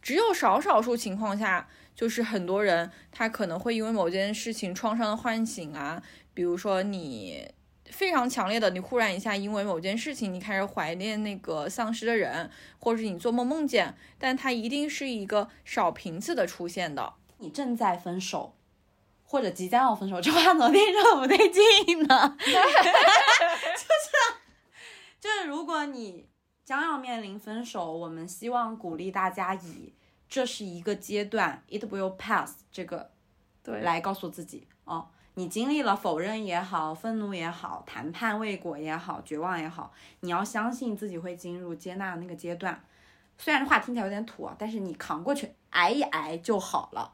[0.00, 6.00] 只有少少数情况下，就是很多人他可能会因为某件事情创伤的唤醒啊，
[6.32, 7.48] 比如说你。
[7.96, 17.14] 非常强烈的，你忽然一下因为某件事情，你开始怀念那个丧失的人，或者是你做梦梦见，但它一定是一个少频次的出现的。
[17.38, 18.54] 你正在分手，
[19.24, 22.36] 或者即将要分手，这话怎么听着不对劲呢？
[22.38, 22.58] 就 是
[25.18, 26.28] 就是，如果你
[26.66, 29.94] 将要面临分手，我们希望鼓励大家以
[30.28, 33.10] 这是一个阶段，it will pass 这个
[33.62, 35.08] 对来告诉自己哦。
[35.38, 42.82] 你经历了否认也好，愤怒也好，谈判未果也好，绝望也好，你要相信自己会进入接纳那个阶段。
[43.36, 47.12] 虽然这话听起来有点土啊，但是你扛过去，挨一挨就好了。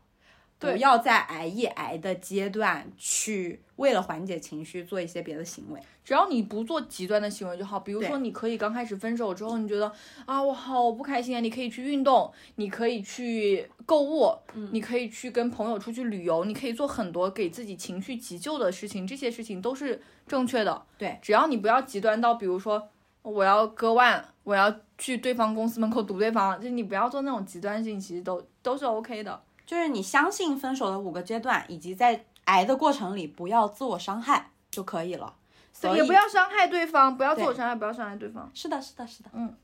[0.62, 7.80] 不要在挨一挨的阶段去为了缓解情绪做一些别的行为，只要你不做极端的行为就好。
[7.80, 9.92] 比如说，你可以刚开始分手之后，你觉得
[10.24, 14.32] 啊我好不开心啊，你可以去运动，你可以去购物，
[14.70, 20.82] 你可以去跟朋友出去旅游，你可以做很多给自己情绪急救的事情，这些事情都是正确的。
[20.96, 22.88] 对，只要你不要极端到，比如说
[23.22, 29.42] 我要割腕，我要去对方公司门口堵对方，就你不要做那种极端性，其实都都是 OK 的。
[29.66, 35.34] 就是你相信分手的五个阶段，以及在挨的过程里不要自我伤害就可以了。
[35.72, 38.50] 所以也不要伤害对方，不要自我伤害，不要伤害对方。
[38.54, 39.30] 是的，是的，是的。
[39.32, 39.54] 嗯。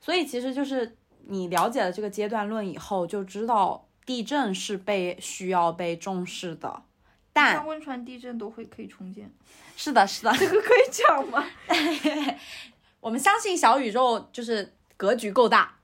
[0.00, 6.82] 所以其实就是你了解了这个阶段论以后，就知道地震是被需要被重视的。
[7.32, 9.32] 但汶川地震都会可以重建。
[9.76, 10.32] 是的，是的。
[10.36, 11.44] 这个可以讲吗？
[13.00, 15.76] 我们相信小宇宙就是格局够大。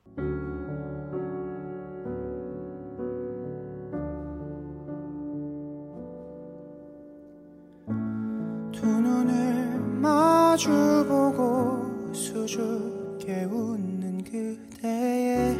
[10.57, 15.59] 마주보고 수줍게 웃는 그대의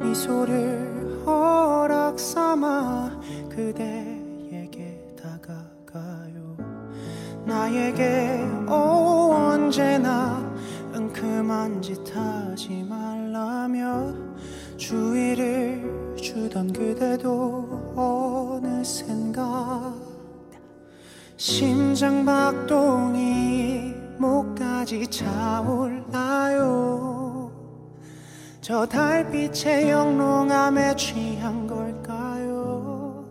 [0.00, 6.56] 미소를 허락 삼아 그대에게 다가가요.
[7.44, 10.50] 나에게 오 언제나
[10.94, 14.14] 은큼한 짓 하지 말라며
[14.78, 17.92] 주위를 주던 그대도
[18.62, 19.92] 어느샌가.
[21.36, 26.57] 심장 박동이 목까지 차올라요
[28.61, 33.25] 저 달빛의 영롱함에 취한 걸까요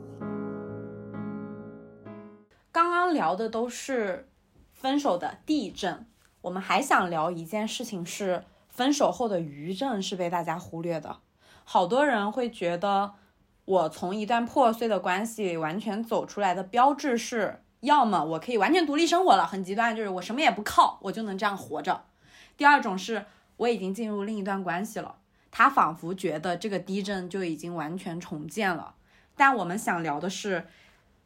[2.73, 4.29] 刚刚聊的都是
[4.73, 6.07] 分手的地震，
[6.43, 11.17] 我们还想聊一件事情是分手后的余震是被大家忽略的。
[11.65, 13.15] 好多人会觉得，
[13.65, 22.06] 我从一段破碎的关系里完全走出来的标志是， 要么我可以完全独立生活了，很极端，就是我什么也不靠，我就能这样活着；
[22.58, 23.26] 第二种是
[23.58, 25.16] 我已经进入另一段关系了，
[25.52, 28.96] 他仿佛觉得这个地震就已经完全重建了。
[29.36, 30.68] 但我们想聊的是，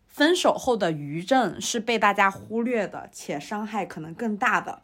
[0.07, 4.83] 分手后的余震是被大家忽略的，且伤害可能更大的，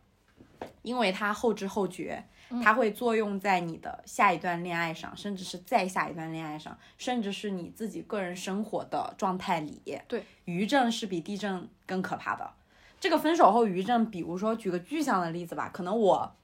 [0.82, 2.26] 因为他后知后觉，
[2.64, 9.82] 它会作用在你的下一段恋爱上，甚至是再下一段恋爱上，甚至是你自己个人生活的状态里。
[10.08, 12.52] 对，余震是比地震更可怕的。
[13.00, 16.36] 这个分手后余震，比如说举个具象的例子吧，可能我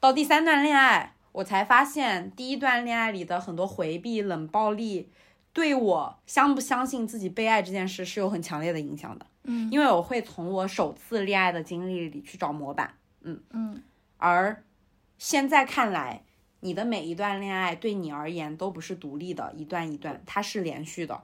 [0.00, 5.10] 到第三段恋爱，我才发现第一段恋爱里的很多回避、冷暴力。
[5.52, 13.80] 对我相不相信自己被爱这件事是有很强烈的影响的，嗯因为我会从我首次恋爱的经历里去找模板，嗯嗯，
[14.16, 14.64] 而
[15.18, 16.22] 现在看来，
[16.60, 21.22] 你的每一段恋爱对你而言都不是独立的，一段一段，它是连续的，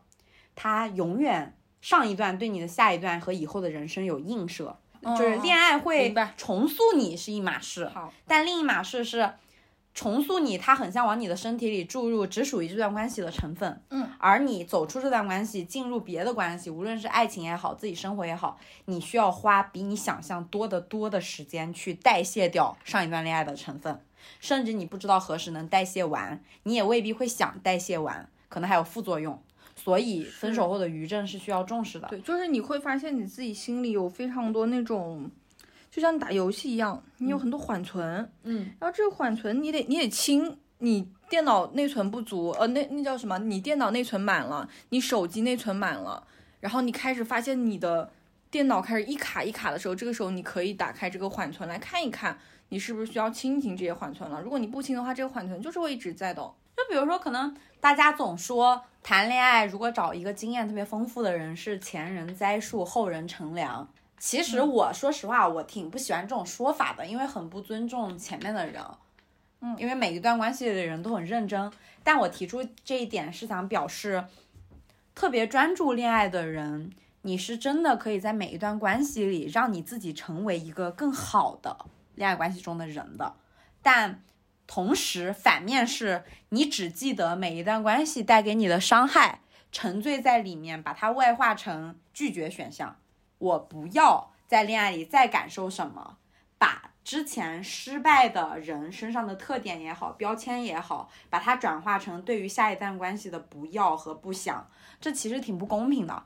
[0.55, 9.35] 它永远上一段对你的下一段和以后的人生有映射，就是恋爱会重塑你是一码事，好，但另一码事是
[9.93, 13.83] 重塑你，它很像往你的身体里注入只属于这段关系的成分。
[13.91, 24.01] 嗯，而你走出这段关系，进入别的关系，无论是爱情也好，自己生活也好，你需要花比你想象多得多的时间去代谢掉上一段恋爱的成分，
[24.39, 29.43] 甚至你不知道何时能代谢完，你也未必会想代谢完，可能还有副作用。
[29.77, 32.07] 所以分手后的余震是需要重视的。
[32.09, 35.31] 对，就是你会发现你自己心里有非常多那种，
[35.91, 43.37] 就像打游戏一样，你有很多缓存，嗯，然后这个缓存你得你得清，你电脑内存不足，呃，那那叫什么？
[43.39, 46.27] 你电脑内存满了，你手机内存满了，
[46.61, 48.11] 然后你开始发现你的
[48.51, 54.41] 电脑开始一卡一卡的时候，这个时候你可以打开这个缓存来看一看，你是不是需要清一清这些缓存了。
[54.41, 56.41] 如果你不清的话，这个缓存就是会一直在的。
[56.77, 63.87] 就比如说，可能大家总说谈恋爱，如果找一个经验特别丰富的人，是前人栽树，后人乘凉。
[64.21, 68.85] 其实我说实话，我挺不喜欢这种说法的，因为很不尊重前面的人。
[69.61, 71.73] 嗯，因为每一段关系里的人都很认真，
[72.05, 74.25] 但我提出这一点是想表示，
[75.15, 83.35] 特别专注恋爱的人，你是真的可以在每一段关系里让你自己成为一个更好的恋爱关系中的人的，
[83.83, 84.23] 但。
[84.73, 89.41] 同时，反面是你只记得每一段关系带给你的伤害，
[89.73, 92.95] 沉醉在里面，把它外化成拒绝选项。
[93.41, 96.19] 我不要在恋爱里再感受什么，
[96.57, 106.23] 把之前失败的人身上的特点也好，标签也好，把它转化成对于下一段关系的不要和不想，这其实挺不公平的。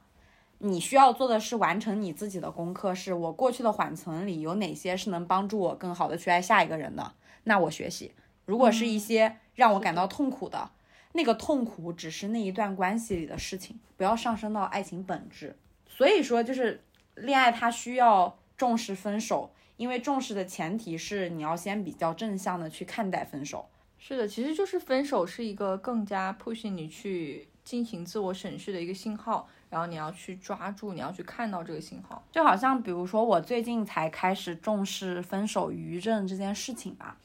[0.58, 7.12] 你需要做的是完成你自己的功课，是我过去的缓存里有哪些是能帮助我更好的去爱下一个人的，
[7.44, 8.14] 那我学习。
[8.44, 10.70] 如果是一些让我感到痛苦的，
[11.12, 15.56] 那个痛苦只是那一段关系里的事情，不要上升到爱情本质。
[15.86, 16.82] 所以说，就是
[17.14, 23.68] 恋爱它需要重视分手，因为重视的前提是你要先比较正向的去看待分手。
[23.98, 32.22] 是的，其实就是分手是一个更加 push 你去进行自我审视的一个信号，然后你要去抓住，你要去看到这个信号。
[32.30, 37.16] 就好像比如说我最近才开始重视分手余震这件事情吧。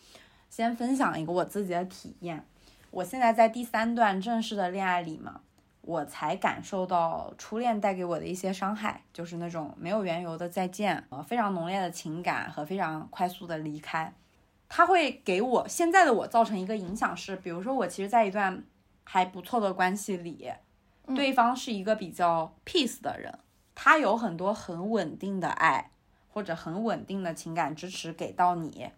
[0.49, 2.43] 先分享一个我自己的体验，
[2.89, 5.41] 我现在在第三段正式的恋爱里嘛，
[5.89, 14.13] 我才感受到初恋带给我的一些伤害，就是那种没有缘由的再见，呃，非常浓烈的情感和非常快速的离开，
[14.67, 18.63] 它会给我现在的我造成一个影响是，比如说我其实在一段
[19.03, 20.51] 还不错的关系里，
[21.15, 23.39] 对方是一个比较 peace 的人，
[23.73, 25.89] 他有很多很稳定的爱
[26.31, 28.91] 或者很稳定的情感支持给到你。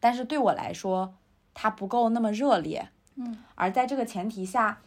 [0.00, 1.14] 但是对我来说，
[1.52, 2.88] 他不够那么热烈。
[3.16, 4.80] 嗯，而在这个前提下，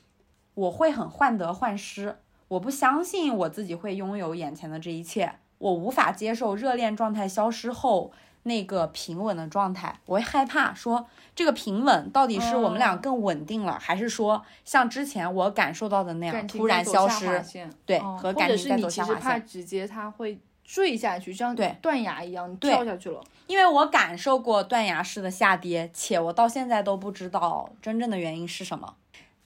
[0.54, 2.18] 我会很患得患失。
[2.48, 8.12] 我不相信我自己会拥有眼前的这一切，我无法接受热恋状态消失后
[8.44, 10.00] 那个平稳的状态。
[10.06, 17.42] 我会害怕说，这个平稳到底是我们俩更稳定了，还是说像之前我感受到的那样突然消失
[17.86, 19.16] 对，哦和感情在走是你其实。
[19.16, 23.24] 怕直接他会坠下去，像对断崖一样，你对跳下去了。
[23.48, 28.96] 因为我感受过断崖式的下跌，且我到现在都不知道真正的原因是什么。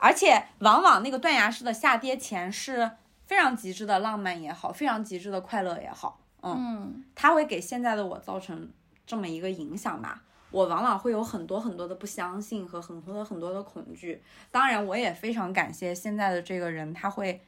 [0.06, 2.92] 而且往往那个断崖式的下跌前是
[3.26, 8.70] 非常极致的浪漫也好，非常极致的快乐也好，嗯，嗯它会给现在的我造成
[9.08, 10.22] 这么一个影响吧。
[10.52, 14.22] 我往往会有很多很多的不相信和很多很多的恐惧。
[14.52, 17.42] 当然，我也非常感谢现在的这个人，他会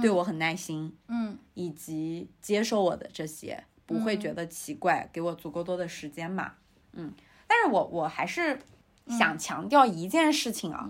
[0.00, 6.52] 对我很耐心，嗯以及接受我的这些，不会觉得奇怪，给我足够多的时间嘛。
[6.92, 7.12] 嗯，
[7.48, 8.60] 但是我我还是
[9.08, 10.88] 想强调一件事情啊，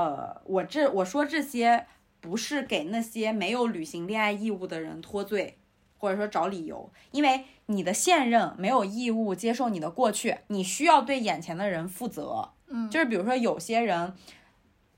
[0.00, 1.86] 呃，我这我说这些
[2.20, 5.58] 不是给那些没有履行恋爱义务的人脱罪，
[5.98, 12.50] 或者说找理由，因为你的现任没有义务接受你的过去，你需要对眼前的人负责。
[12.68, 14.14] 嗯就是比如说有些人。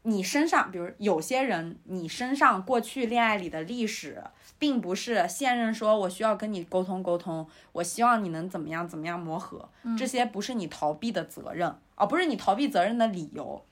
[0.04, 4.20] 你身上，比如有些人，你身上过去恋爱里的历史，
[4.58, 13.64] 并不是现任说我需要跟你沟通沟通，我希望你能怎么样怎么样磨合，这些不是你逃避的责任，而、不是你逃避责任的理由。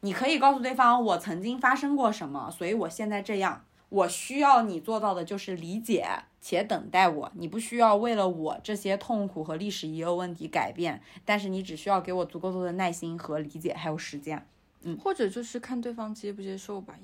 [0.00, 3.64] 你可以告诉对方，我曾经发生过什么，所以我现在这样。
[3.90, 6.06] 我需要你做到的就是理解
[6.42, 14.46] 且等待我，你不需要为了我这些痛苦和历史遗留问题改变，但是你只需要给我足够多的耐心和理解，还有时间。
[14.82, 16.94] 嗯或者就是看对方接不接受吧。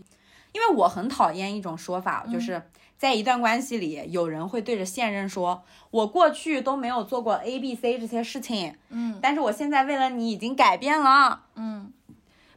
[0.53, 2.63] 因为我很讨厌一种说法，就是
[2.99, 11.45] 在一段关系里，有人会对着现任说：“我过去都没有做过 A、B、C 这些事情，嗯但是我现在为了你已经改变了。
[11.57, 11.91] 嗯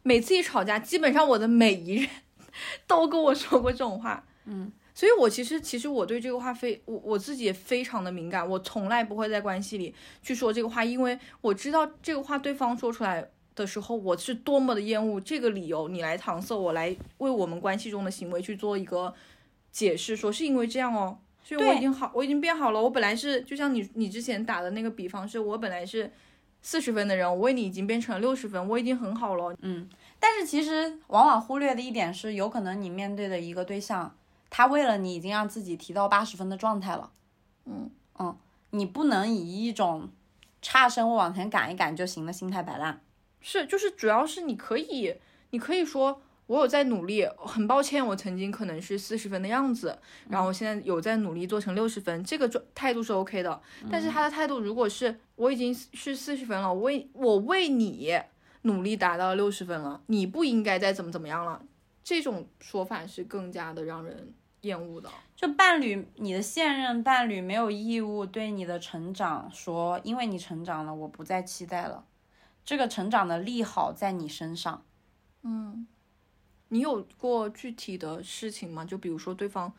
[0.08, 2.10] 每次一吵架，基本上我的每一任
[2.88, 4.24] 都跟我说过这种话。
[4.46, 9.94] 嗯，所以我其实其实我对这个话非我我自己也非常的敏感，我从来不会在关系里
[10.24, 19.14] 去说这个话，因为我知道这个话对方说出来的时候，我是多么的厌恶这个理由，你来搪塞我，来为我们关系中的行为去做一个
[19.74, 21.20] 解释，说是因为这样哦。
[21.44, 22.82] 所以我已经好，我已经变好了。
[22.82, 26.12] 我本来是就像你你之前打的那个比方，是我本来是
[26.62, 29.56] 四十分的人，我为你已经变成了六十分，我已经很好了。
[29.62, 29.90] 嗯
[30.20, 34.16] 但是其实往往忽略的一点是，有可能你面对的一个对象，
[34.50, 37.12] 他为了你已经让自己提到八十分的状态了。
[37.66, 38.36] 嗯嗯，
[38.72, 40.10] 你不能以一种
[40.62, 43.00] 差生我往前赶一赶就行的心态摆烂。
[43.40, 45.16] 是，就是主要是你可以，
[45.52, 53.62] 你可以说我有在努力，很抱歉，我曾经可能是四十分的样子，然后我现在有在努力做成六十分，这个状态度是 OK 的。
[53.92, 58.18] 但是他的态度如果是我已经是四十分了，我为我为你
[58.62, 61.62] 努力达到六十分了，你不应该再怎么怎么样了，
[62.04, 65.10] 这种说法是更加的让人厌恶的。
[65.36, 72.06] 就伴侣，你的现任伴侣没有义务对你的成长说，因为你成长了，我不再期待了。
[72.66, 74.84] 这个成长的利好在你身上。
[75.44, 75.88] 嗯
[76.70, 78.84] 你有过具体的事情吗？
[78.84, 79.72] 就比如说对方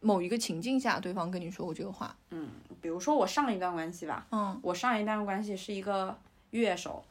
[0.00, 2.48] 某一个情境下，对方跟你说过这个话，嗯
[2.80, 6.18] 比如说我上一段关系吧，嗯我上一段关系是一个
[6.50, 7.04] 乐手，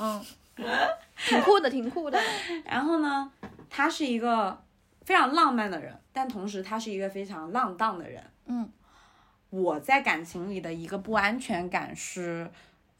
[0.00, 0.24] 嗯，
[1.16, 2.18] 挺酷的，挺酷的。
[2.64, 3.30] 然后呢，
[3.68, 4.62] 他是一个
[5.04, 8.24] 非常浪漫的人，但同时他是一个非常浪荡的人。
[8.46, 8.70] 嗯，
[9.50, 12.50] 我在感情里的一个不安全感是，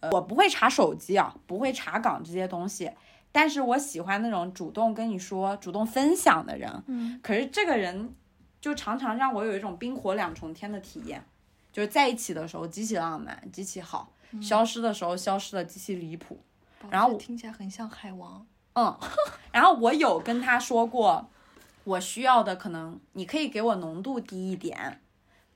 [0.00, 2.90] 呃，我不会查手机啊，不会查岗这些东西，
[3.32, 6.70] 但是我喜欢那种主动跟你说、主动分享的人。
[6.86, 8.14] 嗯，可是这个人
[8.60, 11.24] 就常常让我有一种冰火两重天的体验，
[11.72, 16.38] 就是在一起的时候极其浪漫、极其好，消失的时候消失的极其离谱。
[16.90, 18.46] 然后听起来很像海王。
[18.74, 18.98] 嗯，
[19.50, 21.28] 然后我有跟他说过，
[21.84, 25.00] 我需要的可能你可以给我浓度低一点，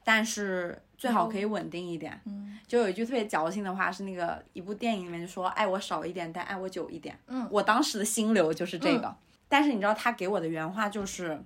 [0.03, 2.21] 但是最好可以稳定一点。
[2.25, 7.19] 嗯，就有一句特别矫情的话，是那个一部电影里面就说爱我少一点，但爱我久一点。
[7.27, 9.15] 嗯，我当时的心流就是这个。
[9.49, 11.43] 但是你知道他给我的原话就是，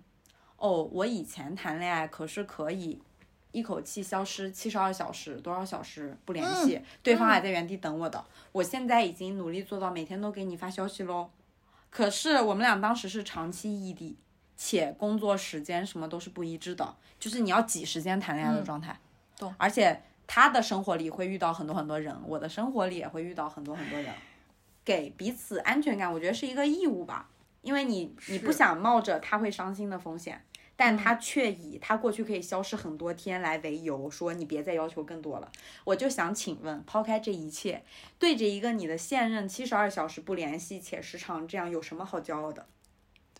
[0.57, 3.01] 哦，我以前谈恋爱可是可以。
[3.53, 8.25] 一口气消失七十二小时，多少小时不联系，对方还在原地等我的。
[8.53, 11.29] 我现在已经努力做到每天都给你发消息喽。
[11.91, 14.17] 可是我们俩当时是长期异地，
[14.57, 18.97] 且工作时间什么都是不一致的，就是你要挤时间谈恋爱的状态。
[19.41, 24.15] 懂而且他的生活里会遇到很多很多人，我的生活里也会遇到很多很多人，
[24.85, 27.29] 给彼此安全感，我觉得是一个义务吧。
[27.63, 30.43] 因为你你不想冒着他会伤心的风险，
[30.77, 35.53] 但他却以他过去可以消失很多天来为由，说你别再要求更多了。
[35.85, 37.83] 我就想请问，抛开这一切，
[38.19, 42.67] 对着一个你的现任七十二小时不联系且时常这样，有什么好骄傲的？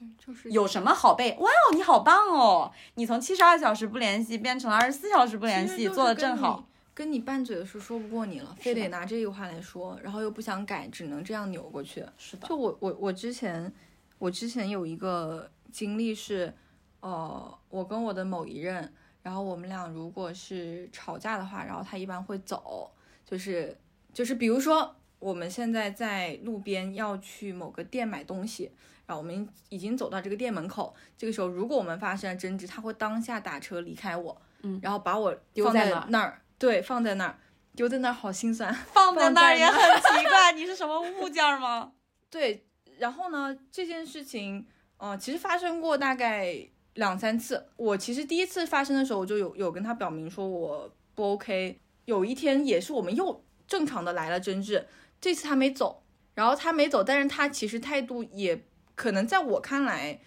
[0.01, 1.37] 对，就是有什么好背？
[1.39, 2.73] 哇哦，你好棒哦！
[2.95, 6.67] 你从七十二小时不联系变成了二十四小时不联系，做的正好。。
[6.95, 12.05] 跟你拌嘴的时候说不过你了，非得拿这句话来说，然后又不想改，只能这样扭过去。
[12.19, 13.71] 是的，就我我我之前
[14.19, 16.53] 我之前有一个经历是，
[17.01, 18.93] 呃，我跟我的某一任，
[19.23, 22.91] 然后我们俩如果是吵架的话，然后他一般会走，
[23.25, 23.77] 就是
[24.13, 28.73] 就是比如说我们现在在路边要去某个店买东西，
[29.11, 37.37] 然后我们已经走到这个店门口，这个时候如果我们发生了争执，他会当下打车离开我，嗯然后把我丢在那儿，对，放在那儿，
[37.75, 38.73] 丢在那儿好心酸。
[38.95, 41.91] 放在那儿也很奇 怪，你是什么物件儿吗？
[42.31, 42.65] 对，
[42.99, 44.65] 然后呢，这件事情，
[44.99, 46.57] 呃，其实发生过大概
[46.95, 47.67] 两三次。
[47.75, 51.81] 我其实第一次发生的时候，我就有有跟他表明说我不 OK。
[52.05, 54.87] 有一天也是我们又正常的来了争执，
[55.21, 56.05] 这次他没走，
[56.35, 58.65] 然后他没走，但是他其实态度也
[59.01, 60.21] 可能在我看来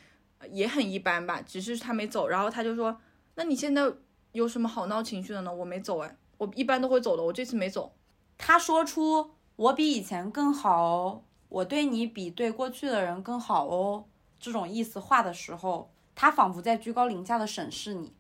[0.49, 2.99] 也很一般吧，只是他没走，然后他就说，
[3.36, 3.84] 那你现在
[4.32, 5.53] 有什么好闹情绪的呢？
[5.53, 7.93] 我没走哎，我一般都会走的，我这次没走。
[8.36, 14.05] 他说出我比以前更好哦，我对你比对过去的人更好哦，
[14.39, 18.15] 这种意思话的时候，他仿佛在居高临下的审视你，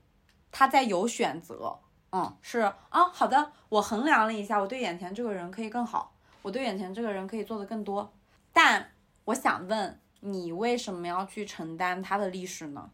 [0.51, 1.79] 他在有选择，
[2.11, 8.13] 嗯，是啊，好的，我衡量了一下，我对眼前这个人可以更好，我对眼前这个人可以做的更多，
[8.53, 8.91] 但
[9.25, 12.89] 我想问你，为什么要去承担他的历史呢？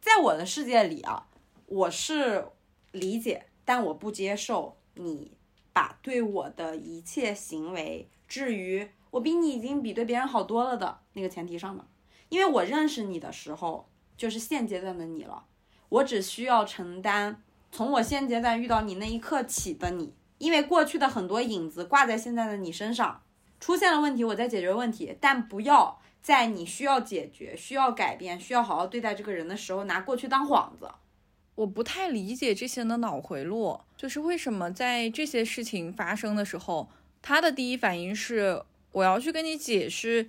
[0.00, 1.26] 在我的世界里啊，
[1.66, 2.46] 我是
[2.92, 5.36] 理解，但我不接受你
[5.72, 11.84] 把对我的一切行为置于我比你已经比对别人好多了的那个前提上的。
[12.30, 15.44] 因为我认识你的时候，就是现阶段的你了，
[15.90, 23.22] 我只需要承担从我现阶段遇到你那一刻起的你，因为过去的很多影子挂在现在的你身上，
[23.60, 30.90] 出现了问题，我在解决问题，但不要在你需要解决、需要改变、需要好好对待这个人的时候，拿过去当幌子。
[31.54, 36.88] 我不太理解这些人的脑回路，就是为什么在这些事情发生的时候，
[37.22, 38.60] 他的第一反应是
[38.90, 40.28] 我要去跟你解释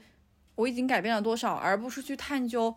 [0.54, 2.76] 我已经改变了多少，而不是去探究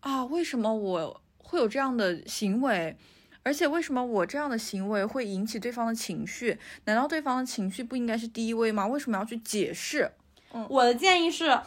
[0.00, 2.96] 啊为什么我会有这样的行为，
[3.42, 6.58] 而且为什么我这样的行为会引起对方的情绪？
[6.86, 8.86] 难道对方的情绪不应该是第一位吗？
[8.86, 10.10] 为什么要去解释？
[10.54, 11.60] 嗯我的建议是，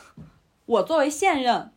[0.68, 1.72] 我作为现任，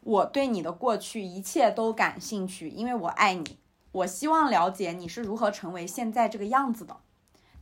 [0.00, 3.58] 我对你的过去一切都感兴趣，因为我爱你。
[3.92, 6.96] 我希望了解你是如何成为现在这个样子的。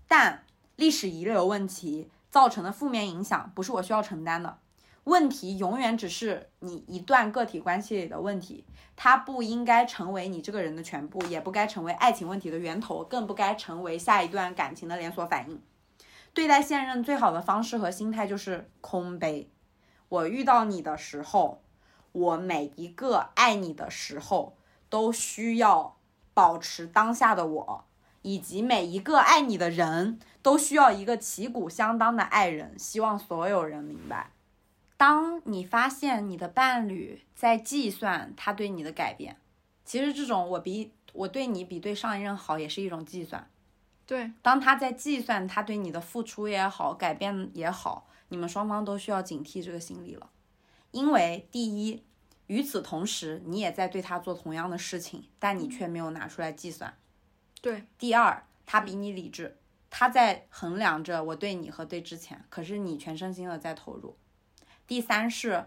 [0.08, 0.44] 但
[0.76, 4.58] 历史遗留问题造成的负面影响不是我需要承担的。
[5.04, 8.64] 问题永远只是你一段个体关系里的问题，
[8.96, 15.60] 它不应该成为你这个人的全部，也不该成为爱情问题的源头，更不该成为下一段感情的连锁反应。
[16.32, 19.50] 对待现任最好的方式和心态就是空杯。
[20.10, 21.62] 我遇到你的时候，
[22.12, 24.56] 我每一个爱你的时候，
[24.88, 25.96] 都需要
[26.34, 27.84] 保持当下的我，
[28.22, 32.76] 以及每一个爱你的人都需要一个旗鼓相当的爱人。
[32.76, 34.32] 希望所有人明白。
[34.96, 39.36] 当你发现你的伴侣在计算他对你的改变，
[39.84, 43.48] 其实这种我比我对你比对上一任好，也是一种计算。
[44.04, 50.30] 对，当他在计算他对你的付出也好，改变也好，你们双方都需要警惕这个心理了。
[50.90, 52.02] 因为第一，
[52.48, 56.96] 与此同时，你也在对他做同样的事情，但你却没有拿出来计算。
[57.60, 59.56] 对，第二，他比你理智，
[59.88, 64.16] 他在衡量着我对你和对之前，可是你全身心的在投入。
[64.86, 65.66] 第三是，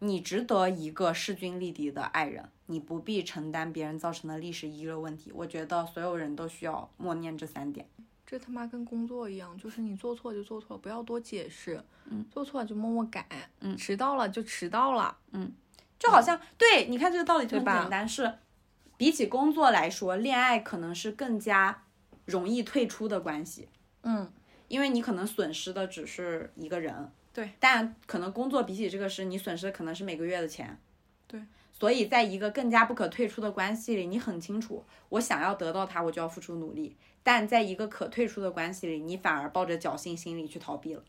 [0.00, 5.30] 你值得一个势均力敌的爱人，你不必承担别人造成的历史遗留问题。
[5.32, 7.88] 我觉得所有人都需要默念这三点。
[8.26, 11.82] 这他妈跟工作一样，就是你做错就做错，不要多解释。
[12.06, 13.26] 嗯，做错了就默默改。
[13.60, 15.16] 嗯迟到了就迟到了。
[15.32, 15.52] 嗯
[15.98, 18.30] 就好像对，你看这个道理就很简单，是
[18.96, 21.84] 比起工作来说，恋爱可能是更加
[22.26, 23.68] 容易退出的关系，
[24.02, 24.30] 嗯，
[24.68, 30.78] 因为你可能损失的只是一个人，对，但可能工作比起这个事，你损失的可能是每个月的钱，
[31.26, 31.42] 对，
[31.76, 41.02] 所以在一个更加不可退出的关系里，你很清楚，我想要得到它，我就要付出努力，但在一个可退出的关系里，你反而抱着侥幸心理去逃避了，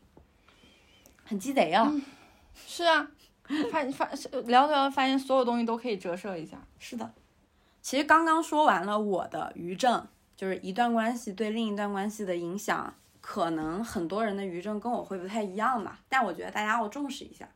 [1.24, 1.94] 很鸡贼啊！
[2.66, 3.08] 是啊，
[3.70, 4.10] 发发
[4.46, 6.60] 聊聊发现所有东西都可以折射一下。
[6.80, 7.14] 是的，
[7.80, 10.04] 其实刚刚说完了我的余震，
[10.34, 17.48] 就是一段关系对另一段关系的影响，可能很多人的余震跟我会不太一样吧，但我觉得大家要重视一下，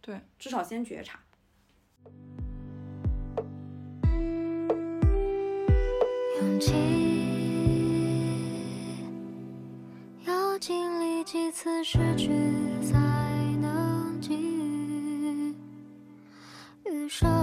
[0.00, 1.20] 对，至少先觉察。
[6.58, 6.72] 起
[10.26, 12.28] 要经历几次失去，
[12.82, 12.98] 才
[13.60, 15.54] 能给予
[16.84, 17.37] 余生。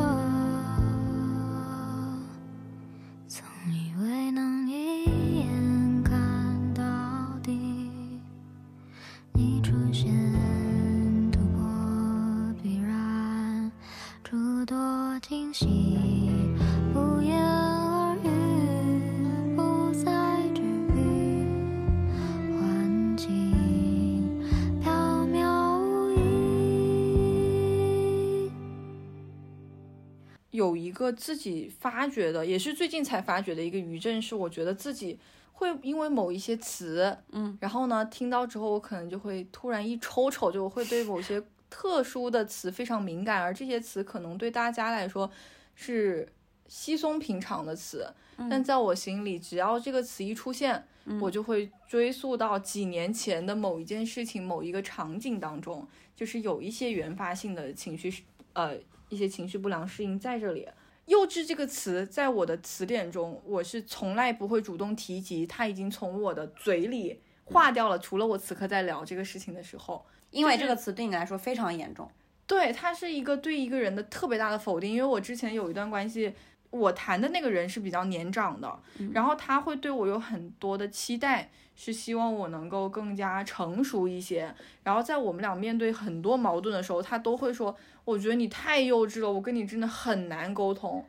[30.76, 35.17] 有一个自己发掘的，也是最近才发掘的一个余震，是我觉得自己
[35.53, 45.32] 会因为某一些词，嗯，然后呢听到之后，我可能就会突然一抽抽，就会对某些特殊的词非常敏感，而这些词可能对大家来说
[45.76, 46.28] 是
[46.67, 48.13] 稀松平常的词，
[48.49, 50.86] 但在我心里，只要这个词一出现，
[51.21, 58.26] 我就会追溯到几年前的某一件事情、某一个场景当中，就是有一些原发性的情绪，
[58.56, 58.76] 呃，
[59.10, 60.68] 一些情绪不良适应在这里。
[61.06, 67.99] 幼稚这个词在我的词典中，我是从来不会主动提及，它已经从我的嘴里化掉了。
[67.99, 72.10] 除了我此刻在聊这个事情的时候，因为这个词对你来说非常严重。
[72.47, 74.91] 对，它是一个对一个人的特别大的否定。
[74.91, 76.34] 因为我之前有一段关系，
[76.72, 78.80] 我谈的那个人是比较年长的，
[79.14, 84.53] 然后他会对我有很多的期待，是希望我能够更加成熟一些。
[84.84, 87.76] 然后在我们俩面对很多矛盾的时候，他都会说
[88.06, 91.06] ：“我觉得你太幼稚了，我跟你真的很难沟通。”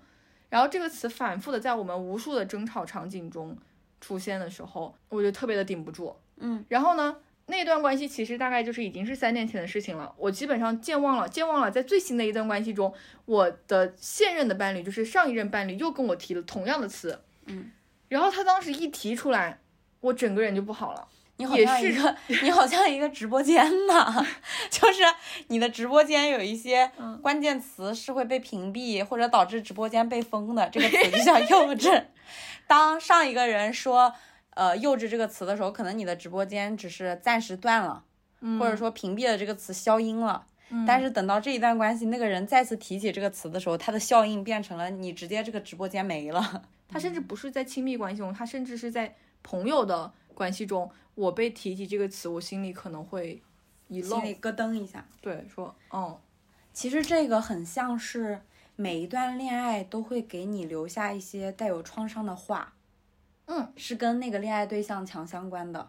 [0.50, 3.56] 然后这个词反复的在我们无数的争吵场景中
[4.00, 6.16] 出现的时候，我就特别的顶不住。
[6.36, 7.16] 嗯，然后呢，
[7.46, 11.70] 那段关系其实大概就是已经是三年前的事情了，我基本上健忘了，健忘了。
[11.70, 12.94] 在最新的一段关系中，
[13.24, 17.20] 我的现任的伴侣，就是上一任伴侣，又跟我提了同样的词。
[17.46, 17.72] 嗯，
[18.08, 19.60] 然后他当时一提出来，
[20.00, 21.08] 我整个人就不好了。
[21.38, 24.26] 你好像一个，你好像一个直播间呐，
[24.70, 25.02] 就是
[25.48, 32.04] 你的直播间有一些嗯关键词是会被屏蔽或者导致直播间被封的，这个词就叫幼稚。
[32.66, 34.12] 当上一个人说
[34.54, 38.02] 呃幼稚这个词的时候，可能你的直播间只是暂时断了，
[38.40, 40.46] 嗯或者说屏蔽了这个词消音了。
[40.84, 46.64] 但是等到这一段关系，那个人再次提起这个词的时候，它的效应变成了你直接这个直播间没了。
[46.88, 49.14] 他甚至不是在亲密关系中，他甚至是在
[49.44, 53.42] 朋友的关系中，我被提及这个词，我心里可能会
[53.88, 55.04] 一愣心，里咯噔一下。
[55.22, 56.16] 对，说，嗯，
[56.74, 58.42] 其实这个很像是
[58.76, 62.74] 每一段恋爱都会给你留下一些带有创伤的话，
[63.46, 65.86] 嗯，是跟那个恋爱对象强相关的。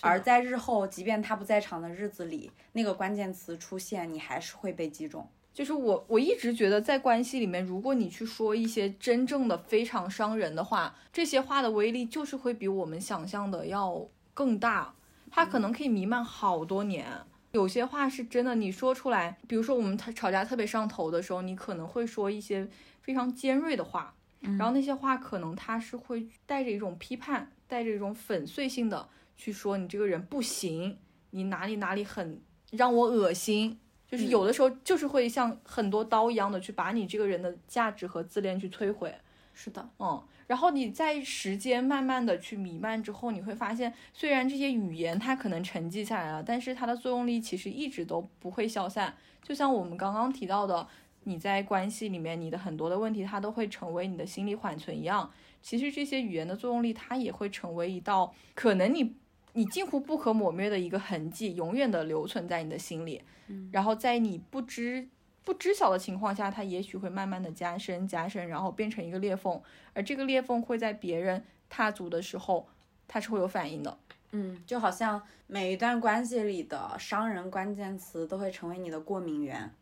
[0.00, 5.28] 而在日后，即便他不在场的日子里，那个关键词出现，你还是会被击中。
[5.58, 14.94] 就是我我一直觉得在关系里面，如果你去说一些真正的非常伤人的话，这些话的威力就是会比我们想象的要更大，
[15.32, 17.04] 它可能可以弥漫好多年。
[17.50, 22.68] 有些话是真的，你说出来，比如说我们吵架特别上头的时候，你可能会说一些
[23.02, 30.96] 非常尖锐的话，然后那些话可能它是会带着一种批判，带着一种粉碎性的去说你这个人不行，
[31.30, 32.40] 你哪里哪里很
[32.70, 39.14] 让我恶心，就是有的时候就是会像很多刀一样的去把你这个人的价值和自恋去摧毁。
[39.52, 49.12] 是的，嗯，然后你在时间慢慢的去弥漫之后，你会发现，虽然这些语言它可能沉寂下来了，但是它的作用力其实一直都不会消散。
[49.42, 50.86] 就像我们刚刚提到的，
[51.24, 55.28] 你在关系里面，你的很多的问题，它都会成为你的心理缓存一样。
[55.60, 59.16] 其实这些语言的作用力，它也会成为一道可能你
[59.58, 63.20] 你近乎不可抹灭的一个痕迹，永远的留存在你的心里。
[63.48, 65.08] 嗯然后在你不知
[65.42, 69.60] 不知晓的情况下，它也许会慢慢的加深加深，然后变成一个裂缝，
[69.94, 72.68] 而这个裂缝会在别人踏足的时候，
[73.08, 73.98] 它是会有反应的。
[74.30, 79.74] 嗯，就好像每一段关系里的伤人关键词都会成为你的过敏源，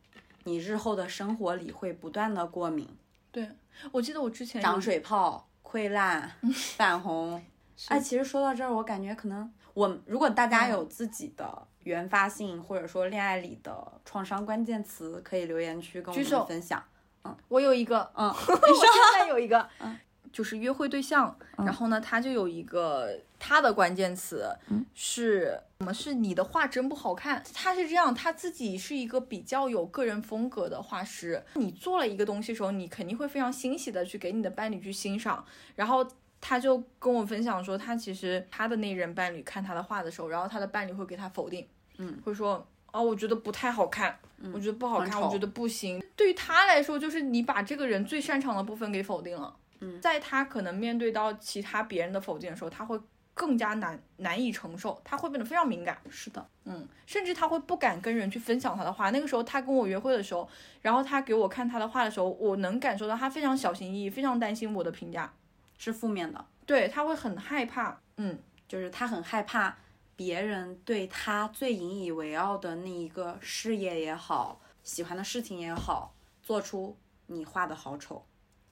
[0.45, 2.89] 你日后的生活里会不断的过敏，
[3.31, 3.51] 对，
[3.93, 6.33] 我记得我之前有长水泡、溃烂、
[6.79, 7.45] 泛红。
[7.89, 16.83] 哎，其实说到这儿，我感觉可能我如果大家有自己的原发性或者说恋爱里的创伤关键词，可以留言区跟我们分享。
[17.25, 19.95] 嗯我有一个，嗯， 我现在有一个， 嗯
[20.33, 24.49] 就是约会对象，然后呢，他就有一个他的关键词
[24.95, 25.93] 是什么？
[25.93, 27.43] 是你的画真不好看。
[27.53, 31.45] 他是这样，他自己是一个比较有个人风格的画师。
[31.53, 36.07] 你做了一个东西的时候，你肯定会非常欣喜的去给你的伴侣去欣赏，然后。
[36.49, 41.67] 他就跟我分享说，他其实他的那任伴侣看他的画的时候，然后他的伴侣会给他否定，
[41.99, 44.17] 嗯，会说哦，我觉得不太好看，
[44.53, 46.01] 我觉得不好看，我觉得不行。
[46.15, 49.57] 对于他来说，就是你把这个人最擅长的部分给否定了。
[49.81, 52.97] 嗯，在他可能面对到其他别人的否定的时候，他会
[53.35, 55.99] 更加难难以承受，他会变得非常敏感。
[56.09, 59.11] 是的，嗯，甚至他会不敢跟人去分享他的画。
[59.11, 60.49] 那个时候他跟我约会的时候，
[60.81, 65.33] 然后他给我看他的画的时候，我能感受到他非常小心翼翼，非常担心我的评价。
[65.79, 67.99] 是负面的，对他会很害怕。
[68.17, 69.77] 嗯，就是他很害怕
[70.17, 76.97] 别人对他最引以为傲的那一个事业也好，喜欢的事情也好，做出
[77.27, 78.25] 你画的好丑，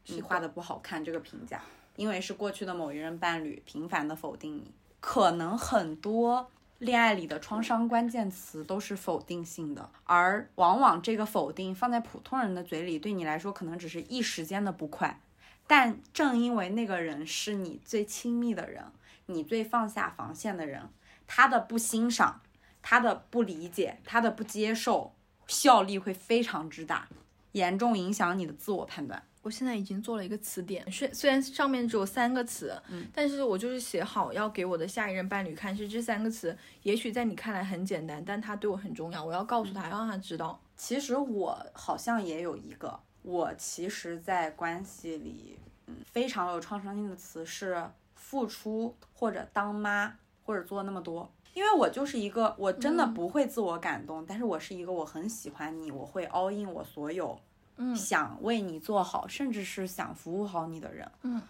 [0.06, 1.60] 你画的不好看这个评价，
[1.96, 15.20] 因为是过去的某一任伴侣频繁的否定你，可能很多恋爱里的创伤关键词都是否定性的，而往往这个否定放在普通人的嘴里，对你来说可能只是一时间的不快。
[15.66, 18.84] 但正因为那个人是你最亲密的人，
[19.26, 20.88] 你最放下防线的人，
[21.26, 22.40] 他的不欣赏、
[22.82, 25.14] 他的不理解、他的不接受，
[25.46, 27.08] 效力会非常之大，
[27.52, 29.22] 严重影响你的自我判断。
[29.42, 40.58] 我现在已经做了一个词典，虽虽然上面只有三个词，嗯但是我就是写好要给我的下一任伴侣看，是这三个词，也许在你看来很简单，但他对我很重要，我要告诉他，要让他知道。
[40.76, 50.14] 其实我好像也有一个，我其实，在关系里，嗯，非常有创伤性的词是付出或者当妈
[50.44, 51.28] 或者做那么多。
[51.54, 57.40] 因为我就是一个，我真的不会自我感动，但是我是一个我很喜欢你，我会 all in 我所有，
[57.76, 61.40] 嗯想为你做好，甚至是想服务好你的人，嗯，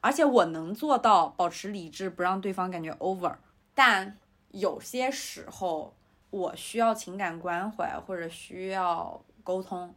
[0.00, 3.34] 而且我能做到保持理智，不让对方感觉 over。
[3.74, 4.18] 但
[4.50, 5.94] 有些时候，
[6.30, 9.94] 我需要情感关怀或者需要沟通，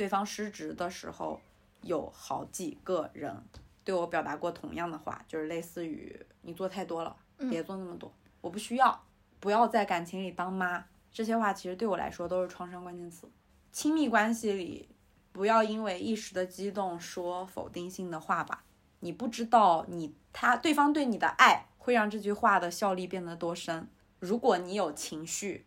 [0.00, 1.38] 对方失职的时候，
[1.82, 3.44] 有好几个人
[3.84, 7.14] 对我表达过同样的话，就是类似于你做太多了，
[7.50, 9.04] 别做那么多，我不需要，
[9.40, 10.86] 不要在感情里当妈。
[11.12, 13.28] 这些话其实对我来说都是创伤关键词。
[13.72, 14.88] 亲密关系里，
[15.32, 18.64] 不要因为一时的激动说否定性的话吧。
[19.00, 23.86] 你不知道你他对方对你的爱会让这句话的效力变得多深。
[24.18, 25.66] 如果你有情绪，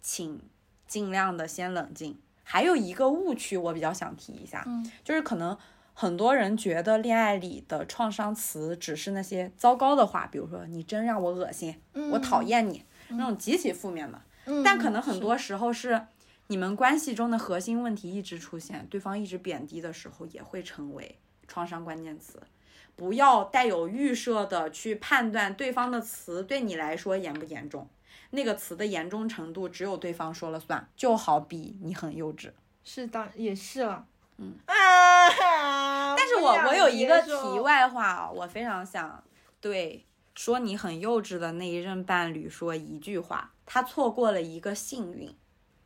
[0.00, 0.40] 请
[0.86, 2.18] 尽量的先冷静。
[2.44, 5.56] 还有一个误区，我比较想提一下，嗯，就是可能
[5.92, 11.74] 很多人觉得恋爱里的创伤词只是那些糟糕的话，比如说你真让我恶心，
[12.12, 14.20] 我讨厌你，那种极其负面的。
[14.46, 16.06] 嗯但可能很多时候是
[16.48, 21.18] 你们关系中的核心问题一直出现，对方一直贬低的时候，也会成为
[21.48, 22.42] 创伤关键词。
[22.94, 27.88] 不要带有预设的去判断对方的词对你来说严不严重，
[28.34, 30.86] 那个词的严重程度只有对方说了算。
[30.96, 32.50] 就好比你很幼稚，
[32.84, 34.04] 是的也是了，
[34.36, 39.24] 嗯啊，但是我我有一个题外话啊，我非常想
[39.60, 40.04] 对
[40.34, 45.34] 说你很幼稚的那一任伴侣说一句话，他错过了一个幸运。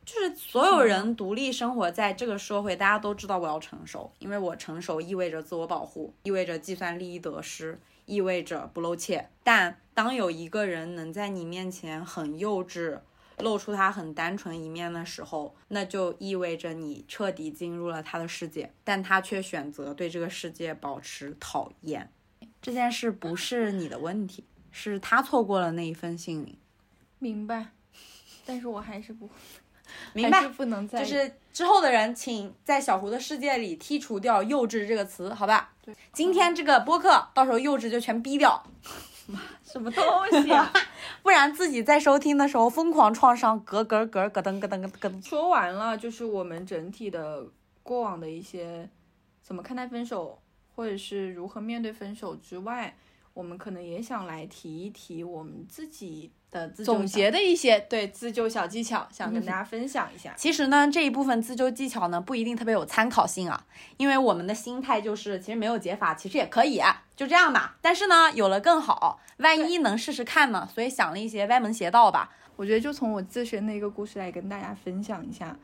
[0.05, 7.79] 就是所有人独立生活在这个社会，大家都知道我要成熟，因为我成熟意味着自我保护，意味着计算利益得失，
[8.09, 9.29] 意味着不露怯。
[9.43, 12.99] 但当有一个人能在你面前很幼稚，
[13.37, 22.11] 露出他很单纯一面的时候，那就意味着你彻底进入了他的世界，但他却选择对这个世界保持讨厌。
[22.61, 26.57] 这件事不是你的问题，是他错过了那一份幸运。
[27.19, 27.67] 明白，
[28.45, 29.33] 但是我还是不会
[30.13, 30.49] 明白是？
[30.49, 35.71] 不能再就是之后的人，请在小胡的世界里剔除掉“幼稚”这个词，好吧？
[35.83, 38.63] 对，今天这个播客到时候“幼稚”就全逼掉，
[39.63, 40.03] 什么东
[40.41, 40.71] 西啊？
[41.21, 45.25] 不然自己在收听的时候疯狂创伤，咯咯咯咯噔咯噔咯噔。
[45.25, 47.45] 说完了，就是我们整体的
[47.83, 48.89] 过往的一些
[49.41, 50.39] 怎么看待分手，
[50.75, 52.95] 或者是如何面对分手之外，
[53.39, 60.33] 我们可能也想来提一提我们自己的自救总结的一些对自救小技巧，想跟大家分享一下。
[60.35, 63.65] 其实呢，这一部分自救技巧呢，不一定特别有参考性啊，
[63.95, 66.81] 因为我们的心态就是，其实没有解法，其实也可以，
[67.15, 67.77] 就这样吧。
[67.81, 72.35] 但是呢，有了更好，万一能试试看呢，所以想了一些歪门邪道吧。
[72.57, 75.57] 我觉得就从我自身的一个故事来跟大家分享一下。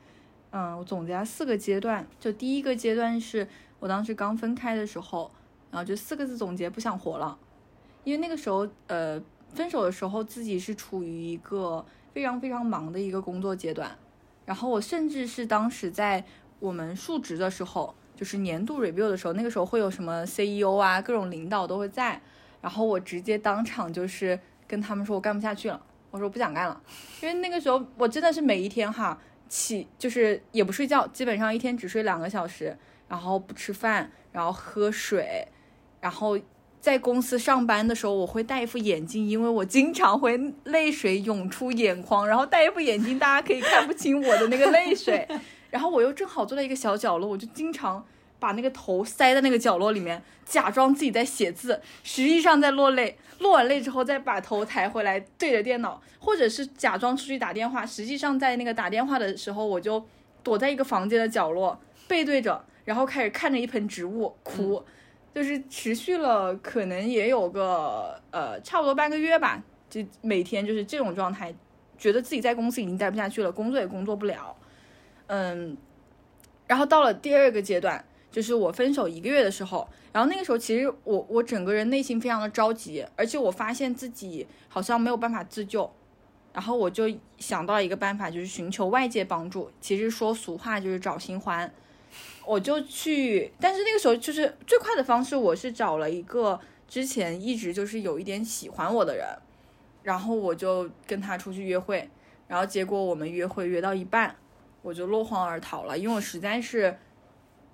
[0.52, 3.46] 嗯，我总结了四个阶段，就第一个阶段是
[3.80, 5.30] 我当时刚分开的时候，
[5.72, 7.38] 然后就四个字总结：不想活了。
[8.06, 9.22] 因为那个时候，呃，
[9.54, 13.92] 分手的时候自己是处于一个非常非常忙的一个工作阶段，
[14.46, 16.24] 然后我甚至是当时在
[16.60, 22.22] 我们述职的时候，就是年度 review 的时候，那个时候会有什么 CEO 啊，各种领导都会在，
[22.62, 25.82] 然后我直接当场就是跟他们说我干不下去了。
[26.12, 26.82] 我说不想干了，
[27.22, 32.78] 因为那个时候我真的是每一天哈起就是也不睡觉，基本上一天只睡两个小时，
[33.10, 35.46] 然后不吃饭，然后喝水，
[36.00, 36.40] 然后
[36.86, 45.28] 在公司上班的时候我会戴一副眼镜，因为我经常会泪水涌出眼眶，然后戴一副眼镜大家可以看不清我的那个泪水，
[45.72, 48.06] 然后我又正好坐在一个小角落，我就经常。
[48.38, 53.18] 把那个头塞在那个角落里面，假装自己在写字，实际上在落泪。
[53.40, 60.06] 落完泪之后，再把头抬回来，对着电脑，或者是假装出去打电话，实际上在那个打电话的时候，我就
[60.44, 64.84] 躲在一个房间的角落，背对着，然后开始看着一盆植物哭，
[65.36, 71.54] 就是持续了可能也有个呃差不多半个月吧，就每天就是这种状态，
[71.98, 74.56] 觉得自己在公司已经待不下去了，工作也工作不了，
[75.28, 75.78] 嗯，
[76.66, 78.04] 然后到了第二个阶段。
[78.32, 85.90] 就是我分手一个月的时候，然后那个时候其实我我整个人内心非常的着急，而且我发现自己好像没有办法自救，
[86.52, 87.06] 然后我就
[87.38, 89.72] 想到一个办法，就是寻求外界帮助。
[89.80, 91.74] 其实说俗话就是找新欢，
[92.46, 99.28] 我就去，但是那个时候就是最快的方式，我是找了一个之前一直就是有一点喜欢我的人，
[100.04, 102.10] 然后我就跟他出去约会，
[102.48, 104.36] 然后结果我们约会约到一半，
[104.82, 106.98] 我就落荒而逃了，因为我实在是，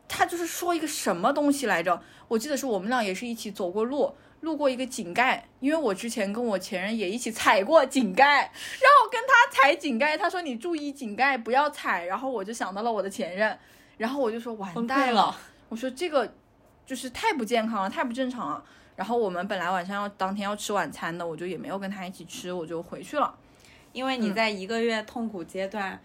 [0.07, 2.01] 他就是说一个什么东西来着？
[2.29, 13.59] 我记得是我们俩也是一起走过路，路过一个井盖，因为我之前跟我前任也一起踩过井盖，然后跟他踩井盖，他说你注意井盖不要踩，然后我就想到了我的前任，
[14.01, 15.37] 然后我就说完崩蛋溃了。
[15.69, 16.33] 我说这个
[16.87, 18.63] 就是太不健康了，太不正常了。
[18.95, 23.31] 然后我们本来晚上要当天要吃晚餐的，我就也没有跟他一起吃，我就回去了。
[23.93, 26.01] 因为你在一个月痛苦阶段，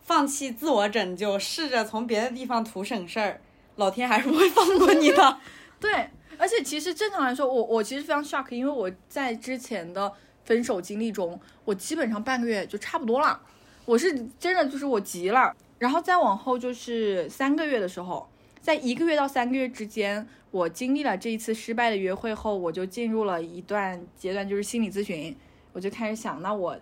[0.00, 3.38] 放弃自我拯救，试着从别的地方图省事儿，
[3.74, 5.38] 老天还是不会放过你的。
[5.78, 6.08] 对，
[6.38, 10.10] 而且其实正常来说，我我其实非常 shock，因为我在之前的
[10.46, 13.38] 分手经历中，我基本上半个月就差不多了。
[13.84, 18.28] 我是真的就是我急了，然后再往后就是三个月的时候，
[18.60, 25.36] 在一个月到三个月之间，我经历了这一次失败的约会后，我就进入了一段阶段，就是心理咨询，
[25.72, 26.76] 我就开始想，那我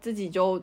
[0.00, 0.62] 自己就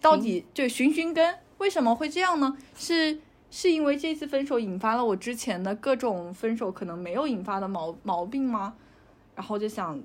[0.00, 2.56] 到底就寻寻根，为什么会这样呢？
[2.76, 3.18] 是
[3.50, 8.74] 是因为这次分手引发了我之前的各种分手可能没有引发的毛毛病吗？
[9.34, 9.98] 然后就想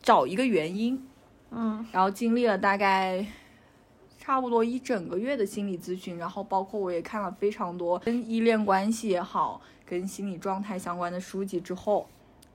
[0.00, 1.06] 找一个原因，
[1.50, 3.24] 嗯，然后经历了大概
[4.24, 12.06] 差不多一整个月的心理咨询，然后包括我也看了非常多跟依恋关系也好，跟心理状态相关的书籍之后，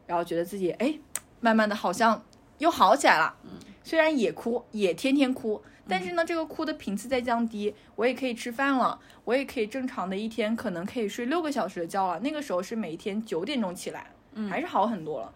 [0.05, 0.97] 然后觉得自己哎，
[1.41, 2.23] 慢慢的好像
[2.59, 3.35] 又好起来了。
[3.83, 12.17] 虽然也哭，也天天哭，但是呢，这个哭的频次在降低，我也可以吃饭了，我也可以正常的一天可能可以睡六个小时的觉了。
[12.21, 14.07] 那个时候是每天九点钟起来，
[14.49, 15.33] 还是好很多了。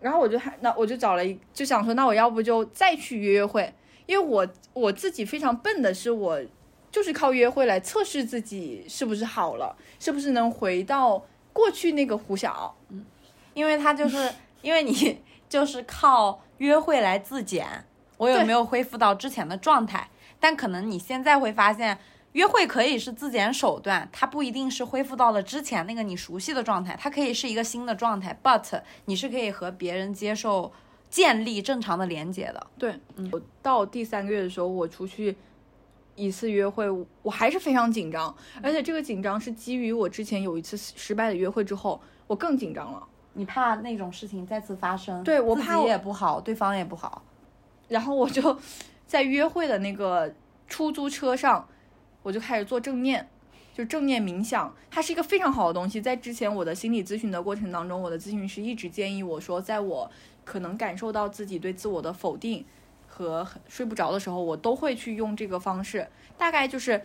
[0.00, 3.72] 然后我就还那我就找了一就想说，那我要不就再去约约会，
[4.10, 6.42] 因为我我自己非常笨的是我
[6.90, 12.76] 就是靠约会来测试自己是不是好了，是不是能回到过去那个胡晓。
[13.54, 14.28] 因为他就是
[14.62, 17.84] 因为你 就是靠约会来自检，
[18.16, 20.10] 我有没有恢复到之前的状态？
[20.40, 21.96] 但可能你现在会发现，
[22.32, 28.36] 约会可以是自检手段，它不一定是恢复到了之前那个你熟悉的状态，它可以是一个新的状态。
[28.42, 30.72] But 你是可以和别人接受、
[31.10, 32.66] 建立正常的连接的。
[32.78, 35.36] 对，嗯我到第三个月的时候，我出去
[36.14, 36.86] 一次约会，
[37.22, 43.06] 我还是非常紧张，而且这个紧张是基于我之前有一次失败的约会之后，我更紧张了。
[43.32, 47.22] 你怕那种事情再次发生，对我怕我也不好，对方也不好。
[47.88, 48.58] 然后我就
[49.06, 50.32] 在约会的那个
[50.66, 51.66] 出租车上，
[52.22, 53.28] 我就开始做正念，
[53.72, 56.00] 就正念冥想，它是一个非常好的东西。
[56.00, 60.10] 在之前我的心理咨询的过程当中，我的咨询师一直建议我说，在我
[60.44, 62.64] 可能感受到自己对自我的否定
[63.06, 66.08] 和睡不着的时候，我都会去用这个方式。
[66.36, 67.02] 大概就是，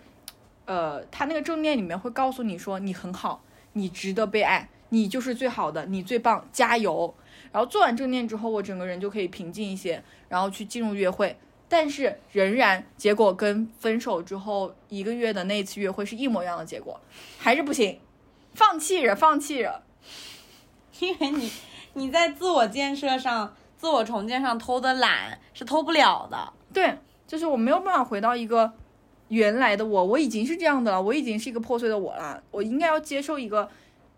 [0.65, 7.13] 呃，他那个正念里面会告诉你说，你很好，你值得被爱，你就是最好的，你最棒，加油。
[7.51, 11.38] 然后做完正念之后，我整个人就可以平静一些，然后去进入约会。
[11.67, 16.99] 但是仍然结果跟分手之后一个月的那一次约会是一模一样的结果，
[17.39, 17.99] 还是不行，
[18.53, 19.81] 放弃着，放弃着。
[20.99, 21.51] 因为你
[21.95, 26.53] 你在自我建设上、自我重建上偷的懒是偷不了的。
[26.73, 28.71] 对，就是我没有办法回到一个
[29.29, 33.69] 原来的我，我已经是这样的了，我已经是一个破碎的我了，我应该要接受一个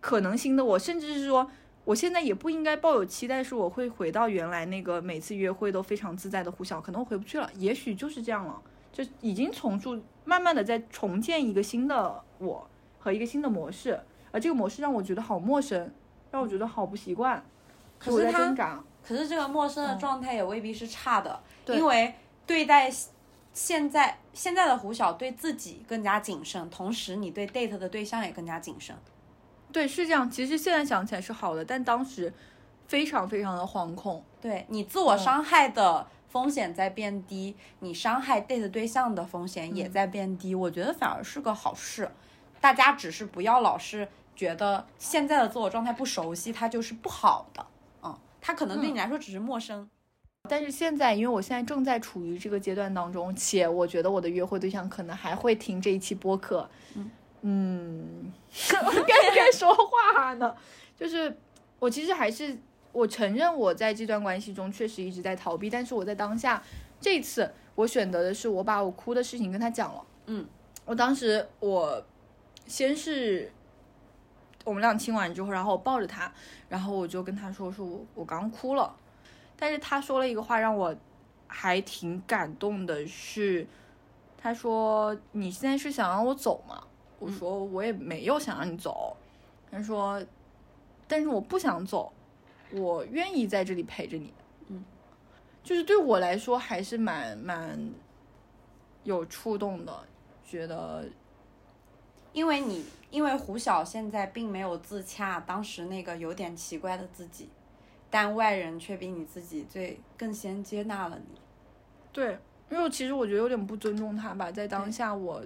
[0.02, 1.50] 可能性的我，甚至是说，
[1.86, 8.60] 我现在也不应该抱有期待，是我会回到原来那个每次约会都非常自在的胡晓，可能我回不去了，也许就是这样了，
[8.92, 12.68] 就已经重塑，慢慢的在重建一个新的我
[12.98, 14.00] 和一个新的模式，
[14.32, 15.92] 而这个模式让我觉得好陌生，
[16.32, 17.46] 让我觉得好不习惯，
[18.00, 18.84] 可是他。
[19.04, 22.14] 可是这个陌生的状态也未必是差的，对因为
[22.46, 22.92] 对待
[23.54, 28.94] 现在现在的胡晓对自己更加谨慎，同时你对 date 的对象也更加谨慎。
[29.72, 30.30] 对，是这样。
[30.30, 32.34] 其实现在想起来是好的，但当时
[32.90, 34.22] 非常非常的惶恐。
[34.42, 42.12] 对你自我伤害的风险在变低，你伤害 date 对象的风险也在变低，我觉得反而是个好事。
[42.60, 47.66] 大家只是不要老是觉得现在的自我状态不熟悉，它就是不好的。
[48.48, 49.90] 嗯，它可能对你来说只是陌生。
[50.50, 56.70] 但是现在，因为我现在正在处于这个阶段当中，且我觉得我的约会对象可能还会听这一期播客，
[57.42, 58.32] 嗯，
[58.72, 60.56] 该不该说话呢？
[60.96, 61.36] 就是
[61.80, 62.58] 我其实还是
[62.94, 66.64] 我承认我在这段关系中确实一直在逃避，但是我在当下
[67.02, 70.02] 这次，我选择的是我把我哭的事情跟他讲了。
[70.28, 70.46] 嗯，
[70.86, 72.02] 我当时我
[72.66, 73.52] 先是
[74.68, 76.30] 我们俩亲完之后，然后我抱着他，
[76.68, 78.94] 然后我就跟他说，说我我刚哭了。
[79.56, 80.94] 但是他说了一个话让我
[81.48, 83.66] 还挺感动的是，
[84.38, 86.84] 他说你现在是想让我走吗？
[87.18, 89.16] 我说我也没有想让你走。
[89.72, 90.22] 他说，
[91.08, 92.12] 但是我不想走，
[92.72, 94.34] 我愿意在这里陪着你。
[94.68, 94.84] 嗯，
[95.64, 97.90] 就是对我来说还是蛮蛮
[99.06, 100.04] 有触动的，
[100.46, 101.06] 觉得
[102.34, 107.50] 因为你因为胡晓现在并没有自洽当时那个有点奇怪的自己，
[108.10, 111.40] 但外人却比你自己最更先接纳了你。
[112.12, 112.38] 对，
[112.70, 115.42] 因为其实我觉得有点不尊重他吧，在当下我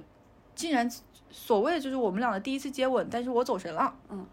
[0.55, 0.89] 竟然
[1.29, 3.95] 所谓就是我们俩的第一次接吻，但是我走神了。
[4.09, 4.25] 嗯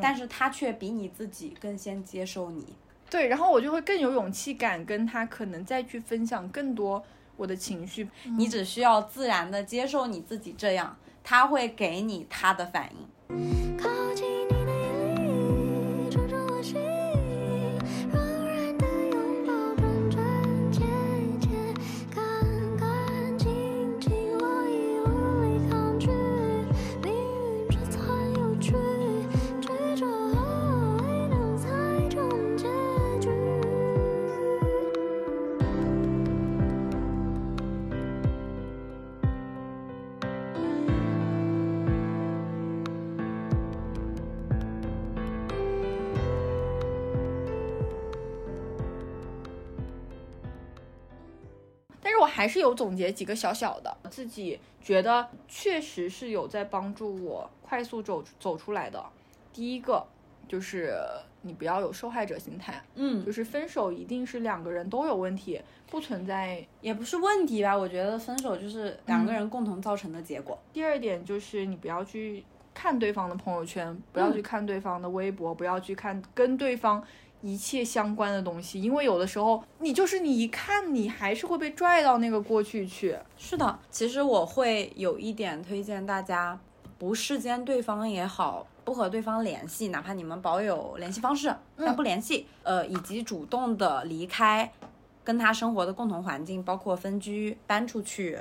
[0.00, 2.64] 但是他却比你自己更先接受你。
[3.10, 7.02] 对，然后我就会更有勇气感跟他可能再去分享更多
[7.36, 8.08] 我的情绪。
[8.38, 13.76] 你只需要自然的接受你自己这样，他会给你他的反应。
[13.76, 14.39] 靠近
[52.60, 59.04] 有总结几个小小的，自己觉得确实是有在帮助我快速走走出来的。
[59.52, 60.06] 第一个
[60.46, 60.96] 就是
[61.42, 66.64] 你不要有受害者心态，嗯就，是分手一定是两个人都有问题，不存在。
[66.80, 67.76] 也不是问题吧？
[67.76, 70.58] 我觉得分手就是两个人共同造成的结果。
[70.72, 77.02] 第二点就是你不要去看对方的朋友圈，不要去看对方的微博，不要去看跟对方
[77.42, 83.16] 一切相关的东西，因为有的时候你就是你一看，你还是会被拽到那个过去去。
[83.36, 86.58] 是的，其实我会有一点推荐大家，
[86.98, 94.70] 不视奸对方也好，不和对方联系，哪怕你们保有联系方式，但不联系，呃，以及主动的离开
[95.24, 98.38] 跟他生活的共同环境，包括分居、搬出去，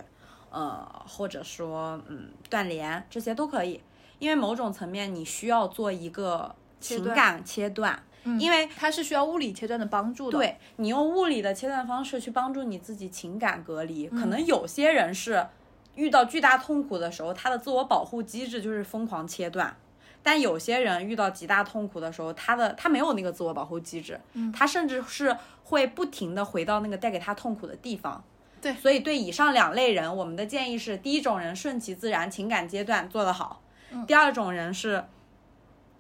[0.50, 3.82] 呃，或者说嗯断联，这些都可以，
[4.20, 7.16] 因为某种层面你需要做一个情断。
[7.16, 8.02] 感切断，
[8.40, 15.48] 因为它是需要物理切断的帮助的。，对你用物理的切断方式去帮助你自己情感隔离，可能有些人是
[15.96, 19.76] 遇到巨大痛苦的时候，他的自我保护机制就是疯狂切断。
[20.22, 24.20] 但有些人遇到极大痛苦的时候，他的他没有那个自我保护机制，
[24.54, 28.22] 他甚至是会不停的回到那个带给他痛苦的地方。
[28.62, 33.62] 对所以对以上两类人，我们的建议是：第一种人顺其自然，情感阶段做得好；
[34.06, 35.06] 第二种人是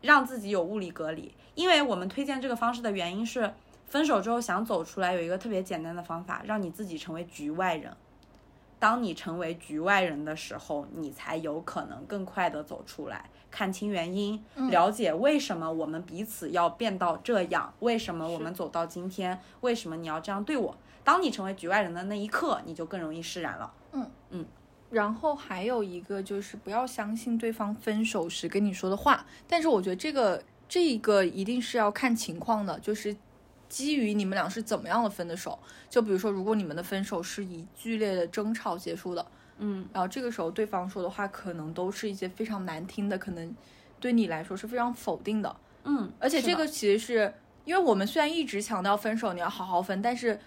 [0.01, 1.33] 让自己有物理隔离。
[1.59, 3.51] 因为我们推荐这个方式的原因是，
[3.85, 7.91] 分手之后想走出来有一个特别简单的方法，让你自己成为局外人。
[8.79, 20.73] 当你成为局外人的时候，你才有可能更快的走出来，看清原因，了解为什么我们彼此要变到这样，为什么我们走到今天，为什么你要这样对我。
[21.03, 23.73] 当你成为局外人的那一刻，你就更容易释然了。
[23.91, 24.45] 嗯嗯
[24.91, 33.13] 然后还有一个就是不要相信对方分手时跟你说的话，但是我觉得这个这一个一定是要看情况的，就是
[33.67, 35.57] 基于你们俩是怎么样的分的手。
[35.89, 39.25] 就比如说，如果你们的分手是以剧烈的争吵结束的，
[39.57, 43.53] 嗯，然后这个时候对方说的话可能都是一些非常难听的，可能
[43.99, 45.55] 对你来说是非常否定的。
[45.85, 47.33] 嗯，而且这个其实是
[47.65, 50.39] 因为我们虽然一直强调分手你要好好分，但是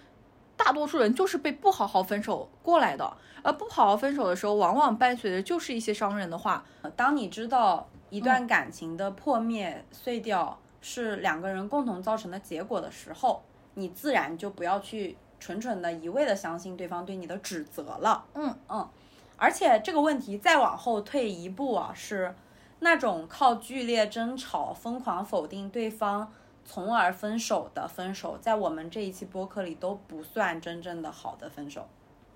[0.55, 6.63] 大多数人就是被不好好分手过来的，而不好好分手的时候，往往伴随的就是一些伤人的话。
[6.95, 13.41] 当你知道一段感情的破灭、碎掉是两个人共同造成的结果的时候，
[13.73, 18.23] 你自然就不要去纯纯的一味的相信对方对你的指责了。
[18.35, 18.87] 嗯嗯，
[19.35, 22.35] 而且这个问题再往后退一步啊，是
[22.81, 26.31] 那种靠剧烈争吵、疯狂否定对方。
[26.65, 31.85] 从而分手的分手，在我们这一期播客里都不算真正的好的分手。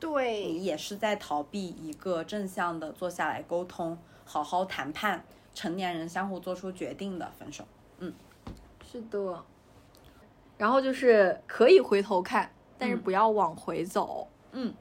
[0.01, 5.23] 对你也是在逃避一个正向的坐下来沟通、好好谈判、
[5.57, 7.65] 成年人相互做出决定的分手。
[7.97, 8.13] 嗯
[8.85, 9.43] 是的。
[10.55, 14.27] 然后就是可以回头看，但是不要往回走。
[14.51, 14.71] 嗯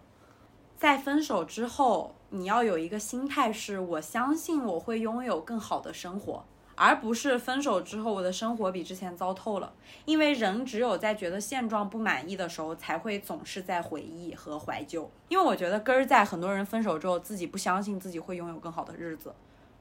[0.76, 9.72] 在分手之后，你要有一个心态是：我相信我会拥有更好的生活，而不是分手之后我的生活比之前糟透了。
[10.04, 15.10] 因为人只有在觉得现状不满意的时候，才会总是在回忆和怀旧。
[15.30, 19.34] 因为我觉得根儿在很多人分手之后，自己不相信自己会拥有更好的日子，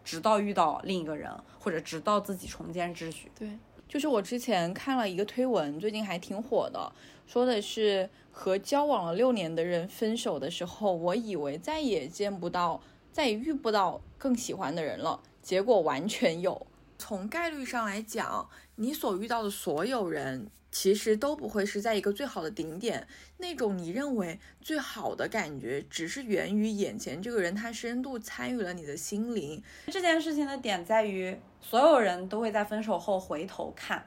[0.06, 1.30] 直到遇到另一个人，
[1.60, 3.30] 或者直到自己重建秩序。
[3.38, 3.50] 对，
[3.90, 6.90] 就是我之前看了一个推文，最近还挺火的，
[7.26, 12.80] 说的是和交往了六年的人分手的时候，我以为再也见不到、
[13.12, 16.68] 再也遇不到更喜欢的人了，结果完全有。
[16.98, 23.08] 从概率上来讲，你所遇到的所有人，其实都不会是在一个最好的顶点。
[23.38, 29.64] 那种你认为最好的感觉，只是源于眼前这个人他深度参与了你的心灵。
[29.88, 34.06] 这件事情的点在于，所有人都会在分手后回头看，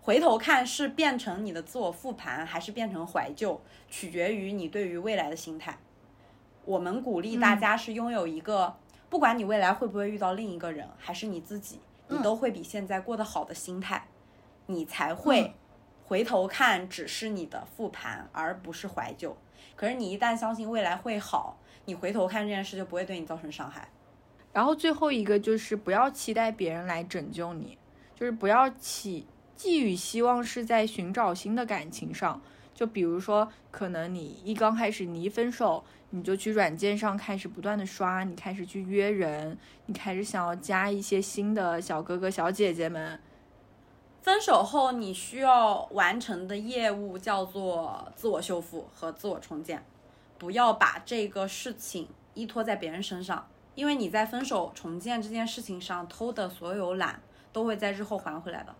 [0.00, 5.76] 回头看是变成你的自我复盘，还是变成怀旧，取决于你对于未来的心态。
[6.64, 8.76] 我们鼓励大家是拥有一个，
[9.10, 14.06] 不管你未来会不会遇到另一个人，还是你自己，你都会比现在过得好的心态，
[14.66, 15.52] 你才会
[16.08, 19.36] 回头看，只是你的复盘，而不是怀旧。
[19.74, 23.88] 可是你一旦相信未来会好，你回头看这件事就不会对你造成伤害。
[24.52, 27.76] 然后最后一个就是不要期待别人来拯救你，
[28.14, 29.26] 就是不要寄
[29.56, 32.40] 寄予希望是在寻找新的感情上。
[32.72, 43.18] 就比如说，可能你一刚开始你一分手，你就去软件上开始不断的刷，你开始去约人，你开始想要加一些新的小哥哥小姐姐们。
[44.26, 49.86] 分手后你需要完成的业务叫做自我修复和自我重建，
[50.36, 53.46] 不要把这个事情依托在别人身上，
[53.76, 57.22] 因为你在分手重建这件事情上偷的所有懒，
[57.52, 58.74] 都会在日后还回来的。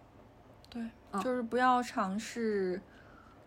[0.68, 0.82] 对，
[1.22, 2.82] 就是不要尝试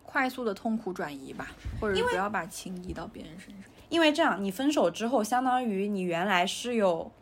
[0.02, 1.48] 快速的痛苦转移吧，
[1.78, 3.70] 或者不要把情移到别人身上。
[3.90, 7.12] 因为这样，你分手之后，相当于你原来是有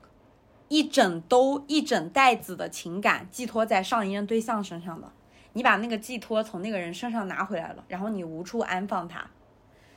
[0.68, 5.10] 一整兜、一整袋子的情感寄托在上一任对象身上的，
[5.54, 9.26] 你把那个寄托从那个人身上拿回来了，然后你无处安放它。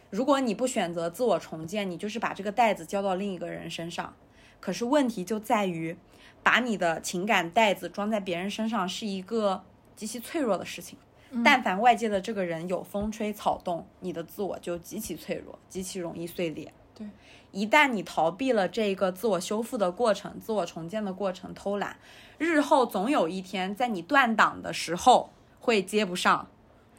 [0.10, 4.14] 如果你不选择自我重建，你就是把这个袋子交到另一个人身上。
[4.60, 5.98] 可是问题就在于，
[6.44, 9.64] 把你的情感袋子装在别人身上是一个
[9.96, 10.98] 极其脆弱的事情。
[11.46, 16.74] 但凡外界的这个人有风吹草动，你的自我就极其脆弱，极其容易碎裂。
[17.02, 17.10] 对，
[17.52, 21.98] 一旦你逃避了这个自我修复的过程、自我重建的过程，偷懒，
[22.38, 26.48] 日后总有一天在你断档的时候会接不上。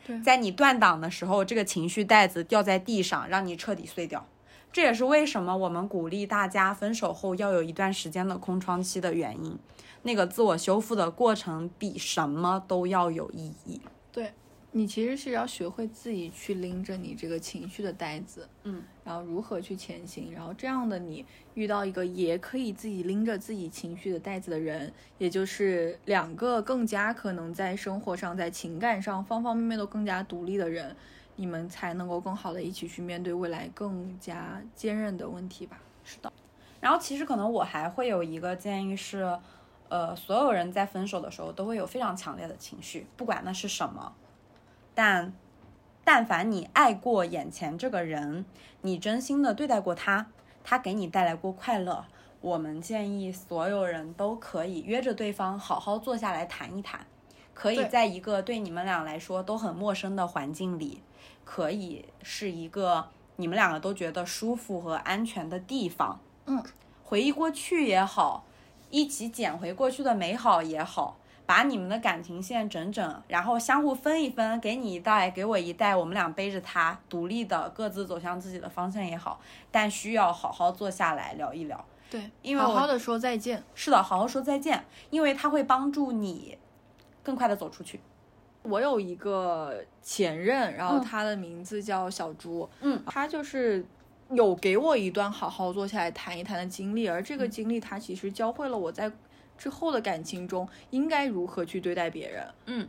[0.05, 4.27] 对在你断档的时候，这个情绪袋子掉在地上，让你彻底碎掉。
[4.73, 9.57] 这也是为什么我们鼓励大家分手后要有一段时间的空窗期的原因。
[10.03, 13.81] 那个自我修复的过程比什么都要有意义。
[14.73, 30.97] 对你其实是要学会自己去拎着你这个情绪的袋子，嗯，然后如何去前行，然后这样的你遇到一个也可以自己拎着自己情绪的袋子的人，也就是两个更加可能在生活上、在情感上方方面面都更加独立的人，
[31.37, 35.79] 你们才能够更好的一起去面对未来更加坚韧的问题吧。
[36.03, 36.33] 是的。
[36.81, 39.39] 然后其实可能我还会有一个建议是，
[39.89, 44.13] 呃，所有人在分手的时候都会有非常强烈的情绪，不管那是什么，
[44.95, 45.33] 但
[46.05, 48.45] 但凡你爱过眼前这个人，
[48.81, 50.27] 你真心的对待过他，
[50.65, 52.05] 他给你带来过快乐，
[52.41, 57.07] 我们建议所有人都可以约着对方好好坐下来谈一谈，
[57.55, 61.03] 可以在一个对你们俩来说都很陌生的环境里，
[61.45, 66.21] 可以是一个你们两个都觉得舒服和安全的地方。
[66.47, 66.63] 嗯，
[67.05, 68.45] 回忆过去也好，
[68.91, 79.41] 一起捡回过去的美好也好，把你们的感情线整整，然后相互分一分，给你一袋，给我一袋，我们俩背着它，独立的各自走向自己的方向也好，
[79.71, 81.85] 但需要好好坐下来聊一聊。
[82.11, 83.63] 对，因为好好的说再见。
[83.75, 86.57] 是的，好好说再见，因为它会帮助你
[87.23, 88.01] 更快的走出去。
[88.63, 93.85] 我有一个前任，然后嗯他的名字叫小猪，嗯，他就是
[94.31, 99.11] 有给我一段好好坐下来谈一谈的经历，而这个经历他其实教会了我在
[99.63, 102.49] 之后的感情中应该如何去对待别人。
[102.67, 102.89] 嗯。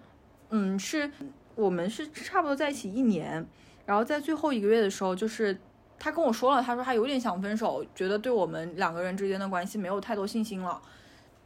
[0.49, 1.11] 嗯，是
[1.53, 3.45] 我们是差不多在一起一年，
[3.85, 5.55] 然后在最后一个月的时候，就是
[5.99, 10.81] 他跟我说了，他说他有点想分手，觉得对我们两个人之间的关系没有太多信心了。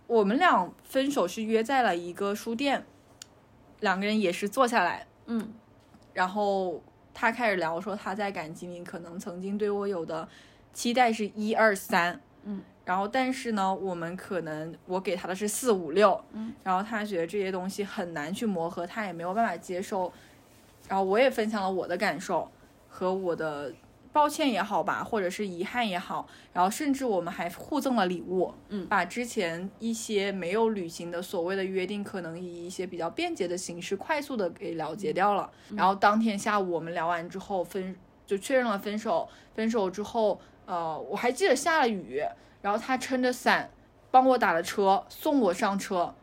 [0.08, 2.86] 我们俩分手是约在了一个书店，
[3.82, 5.54] 两个人也是坐下来，嗯。
[6.14, 6.82] 然后
[7.14, 10.28] 他开始聊说他在感情里可能曾经对我有的
[10.74, 20.09] 期待是一二三，嗯，然后但是呢，我们可能我给他的是四五六，嗯，然后他觉得这些东西很难去磨合，他也没有办法接受，
[20.88, 22.49] 然后我也分享了我的感受
[22.88, 23.73] 和我的
[24.14, 28.88] 抱歉也好吧，或者是遗憾也好，然后甚至我们还互赠了礼物，嗯。
[28.88, 35.51] 把之前一些没有履行的所谓的约定，可能以一些比较便捷的形式快速的给了结掉了。
[35.76, 37.93] 然后当天下午我们聊完之后分
[38.26, 42.23] 就确认了分手，分手之后，呃，我还记得下了雨，
[42.61, 43.69] 然后他撑着伞
[44.11, 46.13] 帮我打了车送我上车，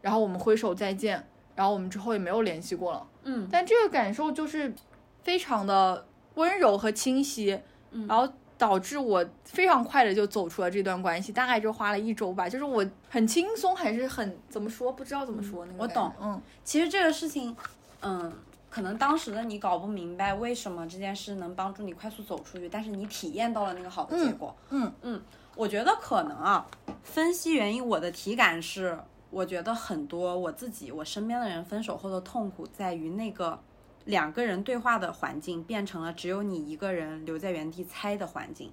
[0.00, 1.26] 然后我们挥手再见。
[1.56, 3.06] 然后我们之后也没有联系过了。
[3.22, 4.74] 嗯但这个感受就是
[5.22, 6.04] 非常的
[6.34, 7.60] 温柔和清晰，
[7.92, 17.56] 嗯然后导致我非常快的就走出了这段关系，大概就花了一周吧，就是我很轻松，还是很怎么说，不知道怎么说那个我懂嗯其实这个事情，
[18.02, 18.32] 嗯，
[18.68, 24.52] 可能当时的你搞不明白为什么这件事能帮助你快速走出去，但是你体验到了那个好的结果。
[24.70, 25.22] 嗯嗯，
[25.56, 26.66] 我觉得可能啊，
[27.02, 28.98] 分析原因，我的体感是，
[29.30, 33.60] 我觉得很多我自己、我身边的人分手后的痛苦在于那个
[34.04, 38.72] 两个人对话的环境变成了只有你一个人留在原地猜的环境。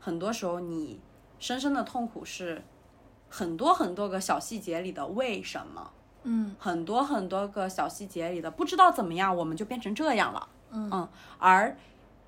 [0.00, 1.00] 很多时候，你
[1.38, 2.62] 深深的痛苦是
[3.28, 5.90] 很多很多个小细节里的为什么。
[6.28, 10.48] 嗯很多很多个小细节里的不知道怎么样，我们就变成这样了。
[10.72, 11.08] 嗯
[11.38, 11.76] 而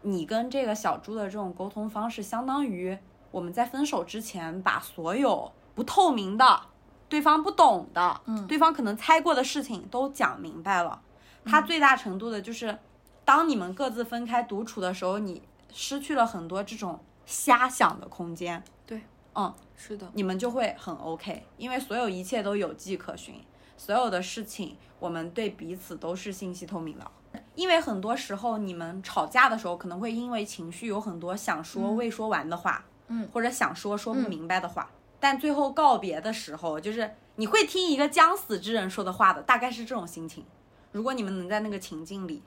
[0.02, 2.96] 你跟这个小猪的这种沟通方式，相当于
[3.38, 6.60] 我们在分手之前把所有不透明的、
[7.08, 11.00] 对方不懂的、嗯对方可能猜过的事情都讲明白了。
[11.44, 12.76] 它最大程度的就是，
[13.24, 15.40] 当你们各自分开独处的时候，你
[15.72, 18.60] 失去了很多这种瞎想的空间。
[18.84, 19.00] 对，
[19.36, 23.40] 嗯，是的，你们就会很 OK，因为所有一切都有迹可循，
[23.76, 27.08] 所有的事情我们对彼此都是信息透明的。
[27.54, 33.28] 因为很多时候你们吵架的时候，可能会因为情绪有很多想说未说完的话，嗯。
[33.32, 34.90] 或者想说说不明白的话，
[35.20, 40.44] 但最后告别的时候，就是你会听一个将死之人说的话的，大概是这种心情。
[40.92, 42.42] 如果你们能在那个情境里，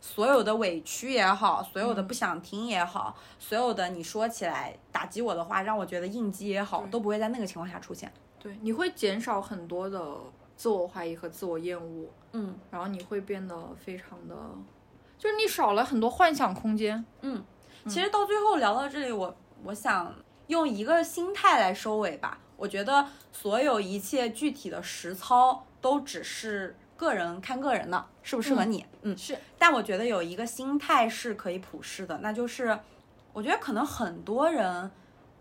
[0.00, 8.12] 所有的委屈也好，所有的不想听也好，所有的你说起来打击我的话，让我觉得应激也好，都不会在那个情况下出现。
[8.40, 10.16] 对，你会减少很多的
[10.56, 12.58] 自我怀疑和自我厌恶，嗯。
[12.70, 14.34] 然后你会变得非常的，
[15.16, 17.04] 就是你少了很多幻想空间。
[17.20, 17.44] 嗯，
[17.86, 19.32] 其实到最后聊到这里，我
[19.64, 20.14] 我想
[20.46, 22.38] 用一个心态来收尾吧。
[22.56, 28.86] 我觉得所有一切具体的实操都只是个人看个人的，适不适合你。
[29.02, 29.36] 嗯，是。
[29.58, 32.78] 但我觉得有一个心态是可以普世的，那就是
[33.32, 34.90] 我觉得可能很多人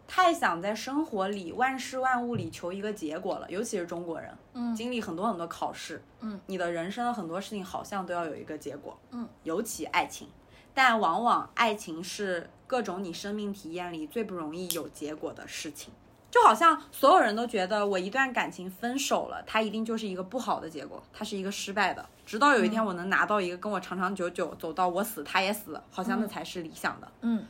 [0.08, 10.28] 太想在生活里万事万物里求一个结果了，尤其是中国人，嗯经历很多很多考试，嗯，你的人生的很多事情好像都要有一个结果，嗯，尤其爱情，
[10.74, 15.94] 但往往爱情是各种你生命体验里最不容易有结果的事情。
[16.30, 22.08] 就好像所有人都觉得我一段感情分手了，它一定就是一个不好的结果，它是一个失败的。
[22.26, 27.12] 直到有一天我能拿到一个跟我长长久久走到我死他也死，好像那才是理想的。
[27.22, 27.46] 嗯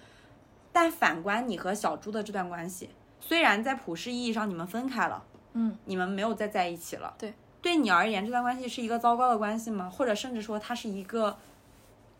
[0.73, 2.89] 但反观你和小猪的这段关系，
[3.19, 5.21] 虽然在普世意义上你们分开了，
[5.53, 9.87] 嗯，你们没有再在一起了，对，对你而言这段关系是一个糟糕的关系吗？
[9.89, 11.37] 或者甚至说它是一个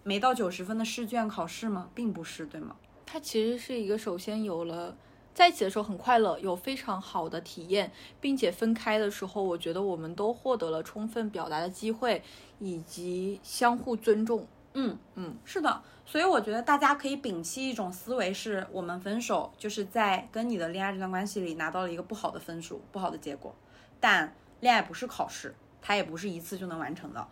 [0.04, 1.90] 没到九十分的试卷考试吗？
[1.94, 2.76] 并不是，对吗？
[3.06, 4.96] 它其实是一个首先有了
[5.34, 12.22] 在一起的时候很快乐，有非常好的体验，并且分开的时候，我觉得我们都获得了充分表达的机会，
[12.60, 14.48] 以及相互尊重。
[14.74, 23.54] 嗯嗯，是的，所以我觉得大家可以摒弃一种思维，是我们分手就是在跟你的恋爱这段关系里拿到了一个不好的分数、不好的结果。
[24.00, 27.28] 但恋爱不是考试，它也不是一次就能完成的。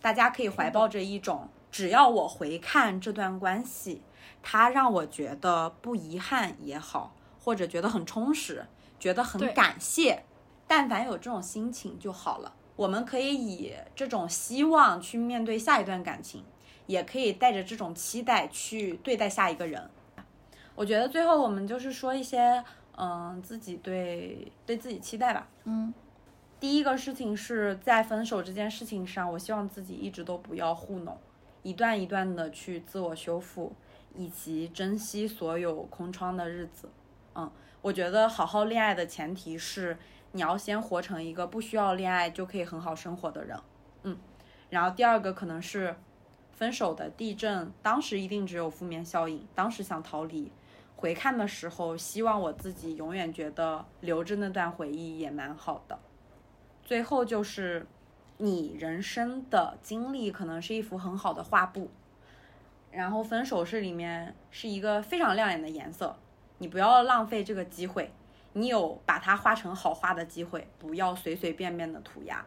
[0.00, 4.02] 大家可以怀抱着一种，只要我回看这段关系，
[4.42, 8.66] 它让我觉得不遗憾也好，或者觉得很充实，
[8.98, 10.24] 觉得很感谢，
[10.66, 12.54] 但凡有这种心情就好了。
[12.76, 16.44] 我们可以以这种希望去面对下一段感情。
[16.86, 19.88] 也可以带着这种期待去对待下一个人。
[20.74, 22.64] 我觉得最后我们就是说一些，
[22.96, 25.46] 嗯，自己对对自己期待吧。
[25.62, 25.94] 嗯，
[26.58, 31.16] 第一个事情是在分手这件事情上，我希望自己一直都不要糊弄，
[31.62, 33.72] 一段一段的去自我修复，
[34.14, 36.88] 以及珍惜所有空窗的日子。
[37.34, 37.50] 嗯，
[37.82, 39.96] 我觉得好好恋爱的前提是
[40.32, 43.58] 你要先活成一个不需要恋爱就可以很好生活的人。
[44.02, 44.16] 嗯，
[44.68, 45.96] 然后第二个可能是。
[46.52, 50.52] 分手的地震，当时一定只有负面效应，当时想逃离。
[50.94, 55.98] 回看的时候，希望我自己永远觉得留着那段回忆也蛮好的。
[56.84, 57.86] 最后就是，
[58.42, 61.90] 你人生的经历可能是一幅很好的画布，
[62.90, 66.16] 然后分手是里面是一个非常亮眼的颜色，
[66.56, 68.10] 你不要浪费这个机会，
[68.54, 72.42] 你有把它画成好画的机会，不要随随便便的涂鸦。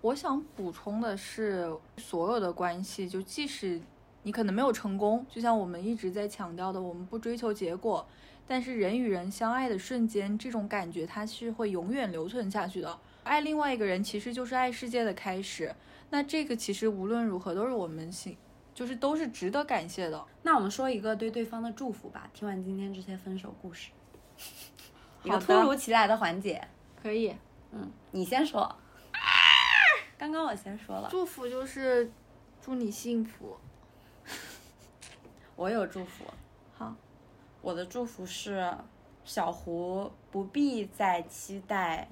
[0.00, 3.80] 我想补充的是，所有的关系，就即使
[4.24, 8.04] 你可能没有成功，就像我们一直在强调的，我们不追求结果，
[8.44, 12.98] 但是人与人相爱的瞬间，这种感觉它是会永远留存下去的。
[13.28, 15.74] 爱另外一个人，其实就是爱世界的开始。
[16.10, 18.36] 那这个其实无论如何都是我们心，
[18.74, 20.24] 就是都是值得感谢的。
[20.42, 22.30] 那我们说一个对对方的祝福吧。
[22.32, 23.90] 听完今天这些分手故事，
[25.22, 26.66] 一个突如其来的环节，
[27.02, 27.36] 可以，
[27.70, 28.74] 嗯，你先说。
[30.16, 32.10] 刚刚我先说了，祝福就是
[32.60, 33.56] 祝你幸福。
[35.54, 36.24] 我有祝福。
[36.76, 36.96] 好，
[37.60, 38.72] 我的祝福是，
[39.24, 42.08] 小胡不必再期待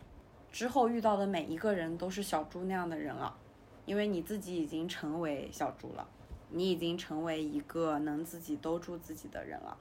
[0.57, 3.37] 之后遇到的每一个人都是小猪那样的人了，
[3.85, 6.09] 因为你自己已经成为小猪了，
[6.49, 9.77] 你已经成为一个能自己兜住自己的人了。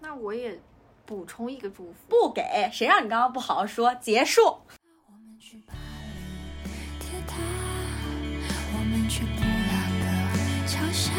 [0.00, 0.60] 那我也
[1.06, 3.94] 补充一个祝福，不给，谁让你刚刚不好好说？
[3.94, 4.42] 结束。
[5.06, 5.72] 我们去巴
[6.64, 6.70] 黎
[7.00, 7.36] 铁塔，
[8.74, 10.04] 我们去布拉格
[10.66, 11.14] 桥下，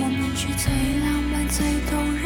[0.00, 0.72] 我们去最
[1.04, 2.25] 浪漫、最动人